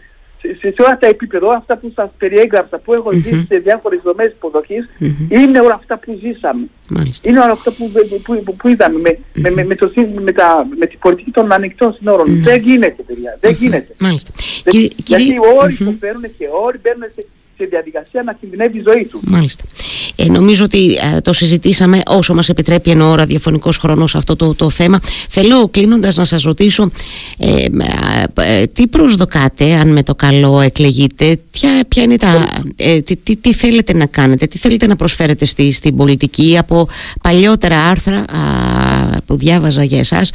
σε, 0.40 0.72
σε, 0.74 0.82
όλα 0.82 0.98
τα 0.98 1.06
επίπεδα, 1.06 1.46
όλα 1.46 1.56
αυτά 1.56 1.76
που 1.76 1.92
σας 1.94 2.10
περιέγραψα, 2.18 2.78
που 2.78 2.94
έχω 2.94 3.12
ζήσει 3.12 3.46
σε 3.48 3.58
διάφορες 3.58 4.00
δομές 4.04 4.30
υποδοχής, 4.30 4.88
είναι 5.28 5.60
όλα 5.60 5.74
αυτά 5.74 5.98
που 5.98 6.18
ζήσαμε. 6.22 6.66
Μάλιστα. 6.88 7.30
Είναι 7.30 7.40
όλα 7.40 7.52
αυτά 7.52 7.70
που, 7.70 7.90
που, 8.22 8.42
που, 8.44 8.54
που 8.56 8.68
είδαμε 8.68 8.98
με, 8.98 9.18
με, 9.32 9.50
με, 9.50 9.64
με, 9.64 9.74
το, 9.74 9.90
με, 10.20 10.32
τα, 10.32 10.66
με 10.78 10.86
την 10.86 10.98
πολιτική 10.98 11.30
των 11.30 11.52
ανοιχτών 11.52 11.94
συνόρων. 11.94 12.42
Δεν 12.42 12.60
γίνεται, 12.62 13.02
παιδιά. 13.02 13.38
Δεν 13.40 13.52
γίνεται. 13.52 13.94
Μάλιστα. 13.98 14.30
Δεν, 14.64 14.90
γιατί 15.04 15.34
όλοι 15.60 15.76
το 15.76 15.94
φέρουν 16.00 16.22
και 16.22 16.48
όλοι 16.64 16.78
μπαίνουν 16.82 17.10
σε, 17.14 17.26
σε 17.56 17.64
διαδικασία 17.64 18.22
να 18.22 18.32
κινδυνεύει 18.32 18.78
η 18.78 18.82
ζωή 18.86 19.04
τους. 19.04 19.20
Μάλιστα. 19.24 19.64
Ε, 20.16 20.28
νομίζω 20.28 20.64
ότι 20.64 20.98
ε, 21.16 21.20
το 21.20 21.32
συζητήσαμε 21.32 22.00
όσο 22.06 22.34
μας 22.34 22.48
επιτρέπει 22.48 22.90
εννοώ 22.90 23.14
ραδιοφωνικός 23.14 23.76
χρόνος 23.76 24.14
αυτό 24.14 24.36
το, 24.36 24.54
το 24.54 24.70
θέμα. 24.70 25.00
Θέλω 25.28 25.68
κλείνοντας 25.68 26.16
να 26.16 26.24
σας 26.24 26.42
ρωτήσω 26.42 26.90
ε, 27.38 27.64
ε, 28.34 28.66
τι 28.66 28.86
προσδοκάτε 28.86 29.74
αν 29.74 29.92
με 29.92 30.02
το 30.02 30.14
καλό 30.14 30.60
εκλεγείτε, 30.60 31.38
ποια, 31.50 31.70
ποια 31.88 32.02
είναι 32.02 32.16
τα, 32.16 32.48
τι, 33.04 33.16
τι, 33.16 33.36
τι, 33.36 33.54
θέλετε 33.54 33.94
να 33.94 34.06
κάνετε, 34.06 34.46
τι 34.46 34.58
θέλετε 34.58 34.86
να 34.86 34.96
προσφέρετε 34.96 35.44
στη, 35.46 35.72
στην 35.72 35.96
πολιτική; 35.96 36.56
Από 36.58 36.88
παλιότερα 37.22 37.78
άρθρα 37.78 38.24
που 39.26 39.36
διάβαζα 39.36 39.84
για 39.84 39.98
εσάς 39.98 40.30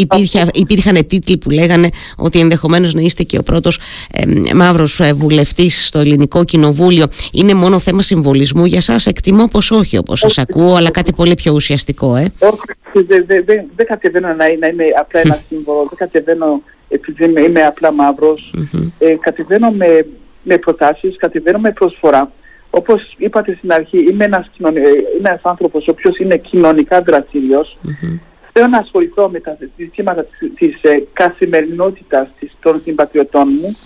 υπήρχε, 0.00 0.46
υπήρχαν 0.52 1.06
τίτλοι 1.06 1.36
που 1.36 1.50
λέγανε 1.50 1.88
ότι 2.16 2.38
ενδεχομένως 2.38 2.94
να 2.94 3.00
είστε 3.00 3.22
και 3.22 3.38
ο 3.38 3.42
πρώτος 3.42 3.78
ε, 4.12 4.54
μαύρος 4.54 5.00
βουλευτής 5.14 5.86
στο 5.86 5.98
ελληνικό 5.98 6.44
κοινοβούλιο 6.44 7.06
είναι 7.32 7.54
μόνο 7.54 7.78
θέμα 7.78 8.02
συμβολισμού 8.02 8.64
για 8.64 8.80
σας; 8.80 9.03
Εκτιμώ 9.06 9.46
πως 9.46 9.70
όχι 9.70 9.96
όπως 9.96 10.18
σας 10.18 10.38
ακούω 10.38 10.74
αλλά 10.74 10.90
κάτι 10.90 11.12
πολύ 11.12 11.34
πιο 11.34 11.52
ουσιαστικό 11.52 12.16
ε. 12.16 12.32
Όχι, 12.38 13.06
δεν 13.06 13.24
δε, 13.26 13.40
δε, 13.42 13.54
δε 13.76 13.84
κατεβαίνω 13.84 14.28
να, 14.28 14.34
να 14.34 14.66
είμαι 14.66 14.84
απλά 14.98 15.20
ένα 15.20 15.38
σύμβολο, 15.48 15.78
δεν 15.88 15.98
κατεβαίνω 15.98 16.62
επειδή 16.88 17.24
είμαι, 17.24 17.40
είμαι 17.40 17.62
απλά 17.62 17.92
μαύρος, 17.92 18.54
mm-hmm. 18.56 18.90
ε, 18.98 19.16
κατεβαίνω 19.20 19.70
με, 19.70 20.06
με 20.42 20.58
προτάσεις, 20.58 21.16
κατεβαίνω 21.16 21.58
με 21.58 21.70
προσφορά. 21.70 22.32
Όπως 22.70 23.14
είπατε 23.18 23.54
στην 23.54 23.72
αρχή, 23.72 23.98
είμαι 23.98 24.24
ένας, 24.24 24.50
κοινωνι... 24.56 24.80
Ε, 24.80 24.88
είμαι 25.18 25.28
ένας 25.28 25.40
άνθρωπος 25.42 25.86
ο 25.86 25.90
οποίος 25.90 26.18
είναι 26.18 26.36
κοινωνικά 26.36 27.02
δραστήριος. 27.02 27.76
Mm-hmm. 27.84 28.18
Θέλω 28.52 28.66
να 28.66 28.78
ασχοληθώ 28.78 29.28
με 29.28 29.40
τα 29.40 29.56
ζητήματα 29.76 30.24
της, 30.24 30.54
της 30.54 30.82
ε, 30.82 31.02
καθημερινότητας 31.12 32.28
της, 32.38 32.52
των 32.60 32.80
συμπατριωτών 32.84 33.48
μου 33.60 33.76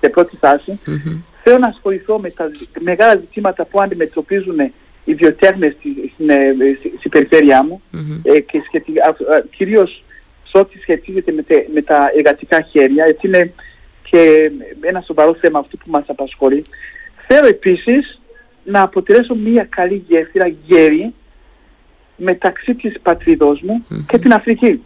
σε 0.00 0.08
πρώτη 0.08 0.36
φάση. 0.36 0.78
Mm-hmm 0.86 1.29
θέλω 1.42 1.58
να 1.58 1.68
ασχοληθώ 1.68 2.18
με 2.18 2.30
τα 2.30 2.50
μεγάλα 2.78 3.16
ζητήματα 3.16 3.64
που 3.64 3.80
αντιμετωπίζουν 3.80 4.58
οι 5.04 5.14
βιοτέχνες 5.14 5.76
στην, 6.14 6.30
ε, 6.30 6.54
στην 6.98 7.10
περιφέρειά 7.10 7.64
μου 7.64 7.82
mm-hmm. 7.92 8.34
ε, 8.34 8.40
και 8.40 8.62
σχετι, 8.66 8.92
κυρίως 9.50 10.04
σε 10.50 10.58
ό,τι 10.58 10.78
σχετίζεται 10.78 11.32
με, 11.32 11.42
τε, 11.42 11.64
με, 11.74 11.82
τα 11.82 12.10
εργατικά 12.16 12.60
χέρια, 12.60 13.04
έτσι 13.04 13.26
είναι 13.26 13.52
και 14.10 14.50
ένα 14.80 15.00
σοβαρό 15.00 15.34
θέμα 15.34 15.58
αυτό 15.58 15.76
που 15.76 15.90
μας 15.90 16.04
απασχολεί. 16.06 16.64
Θέλω 17.26 17.46
επίσης 17.46 18.20
να 18.64 18.82
αποτελέσω 18.82 19.34
μια 19.34 19.64
καλή 19.64 20.04
γέφυρα 20.08 20.46
γέρη 20.66 21.14
μεταξύ 22.16 22.74
της 22.74 23.00
πατρίδος 23.02 23.60
μου 23.60 23.86
και 24.06 24.18
την 24.18 24.32
Αφρική. 24.32 24.82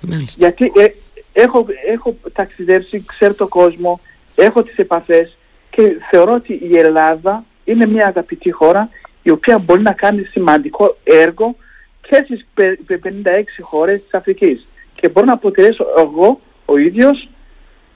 Μάλιστα. 0.00 0.46
Γιατί 0.46 0.72
ε, 0.80 0.86
έχω, 1.32 1.66
έχω 1.88 2.16
ταξιδέψει, 2.32 3.04
ξέρω 3.06 3.34
τον 3.34 3.48
κόσμο, 3.48 4.00
έχω 4.36 4.62
τις 4.62 4.76
επαφές 4.76 5.36
και 5.76 5.96
θεωρώ 6.10 6.32
ότι 6.34 6.52
η 6.52 6.78
Ελλάδα 6.78 7.44
είναι 7.64 7.86
μια 7.86 8.06
αγαπητή 8.06 8.50
χώρα 8.50 8.88
η 9.22 9.30
οποία 9.30 9.58
μπορεί 9.58 9.82
να 9.82 9.92
κάνει 9.92 10.22
σημαντικό 10.22 10.96
έργο 11.04 11.56
και 12.00 12.22
στις 12.24 12.46
πε- 12.54 12.80
πε- 12.86 12.98
56 12.98 13.62
χώρες 13.62 14.02
της 14.02 14.14
Αφρικής. 14.14 14.66
Και 14.94 15.08
μπορώ 15.08 15.26
να 15.26 15.32
αποτελέσω 15.32 15.84
εγώ 15.98 16.40
ο 16.64 16.76
ίδιος 16.78 17.28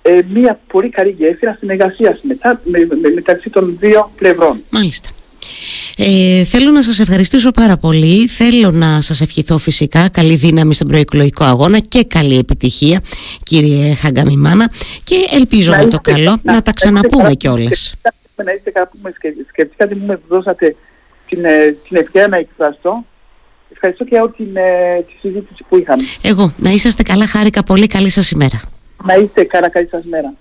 ε, 0.02 0.18
μια 0.28 0.60
πολύ 0.66 0.88
καλή 0.88 1.10
γέφυρα 1.10 1.56
συνεργασίας 1.58 2.20
μετά, 2.22 2.60
με, 2.64 2.86
με- 3.00 3.08
μεταξύ 3.14 3.50
των 3.50 3.76
δύο 3.78 4.10
πλευρών. 4.16 4.62
Μάλιστα. 4.70 5.08
Ε, 6.02 6.44
θέλω 6.44 6.70
να 6.70 6.82
σας 6.82 6.98
ευχαριστήσω 6.98 7.50
πάρα 7.50 7.76
πολύ. 7.76 8.26
Θέλω 8.28 8.70
να 8.70 9.00
σας 9.00 9.20
ευχηθώ 9.20 9.58
φυσικά 9.58 10.08
καλή 10.08 10.36
δύναμη 10.36 10.74
στον 10.74 10.88
προεκλογικό 10.88 11.44
αγώνα 11.44 11.78
και 11.78 12.04
καλή 12.04 12.38
επιτυχία 12.38 13.00
κύριε 13.42 13.94
Χαγκαμιμάνα 13.94 14.70
και 15.04 15.14
ελπίζω 15.32 15.70
Να 15.70 15.76
με 15.78 15.82
το 15.86 15.98
είστε- 16.02 16.14
καλό 16.14 16.30
να, 16.30 16.36
να 16.36 16.42
τα 16.42 16.56
είστε 16.58 16.70
ξαναπούμε 16.74 17.22
καλά. 17.22 17.34
κιόλας. 17.34 17.94
Να 18.44 18.52
είστε 18.52 18.70
καλά 18.70 18.86
που 18.88 18.98
με 19.02 19.12
σκε- 19.16 19.34
σκεφτήκατε 19.48 19.94
που 19.94 20.06
με 20.06 20.20
δώσατε 20.28 20.76
την, 21.28 21.44
ε, 21.44 21.76
την 21.88 21.96
ευκαιρία 21.96 22.28
να 22.28 22.36
εκφραστώ. 22.36 23.04
Ευχαριστώ 23.72 24.04
και 24.04 24.10
για 24.12 24.22
όλη 24.22 24.32
την, 24.36 24.56
ε, 24.56 25.02
τη 25.06 25.12
συζήτηση 25.20 25.64
που 25.68 25.78
είχαμε. 25.78 26.02
Εγώ, 26.22 26.52
να 26.58 26.70
είσαστε 26.70 27.02
καλά, 27.02 27.26
χάρηκα 27.26 27.62
πολύ, 27.62 27.86
καλή 27.86 28.08
σας 28.08 28.30
ημέρα. 28.30 28.60
Να 29.04 29.14
είστε 29.14 29.44
καλά, 29.44 29.68
καλή 29.70 29.88
σας 29.90 30.04
μέρα. 30.04 30.34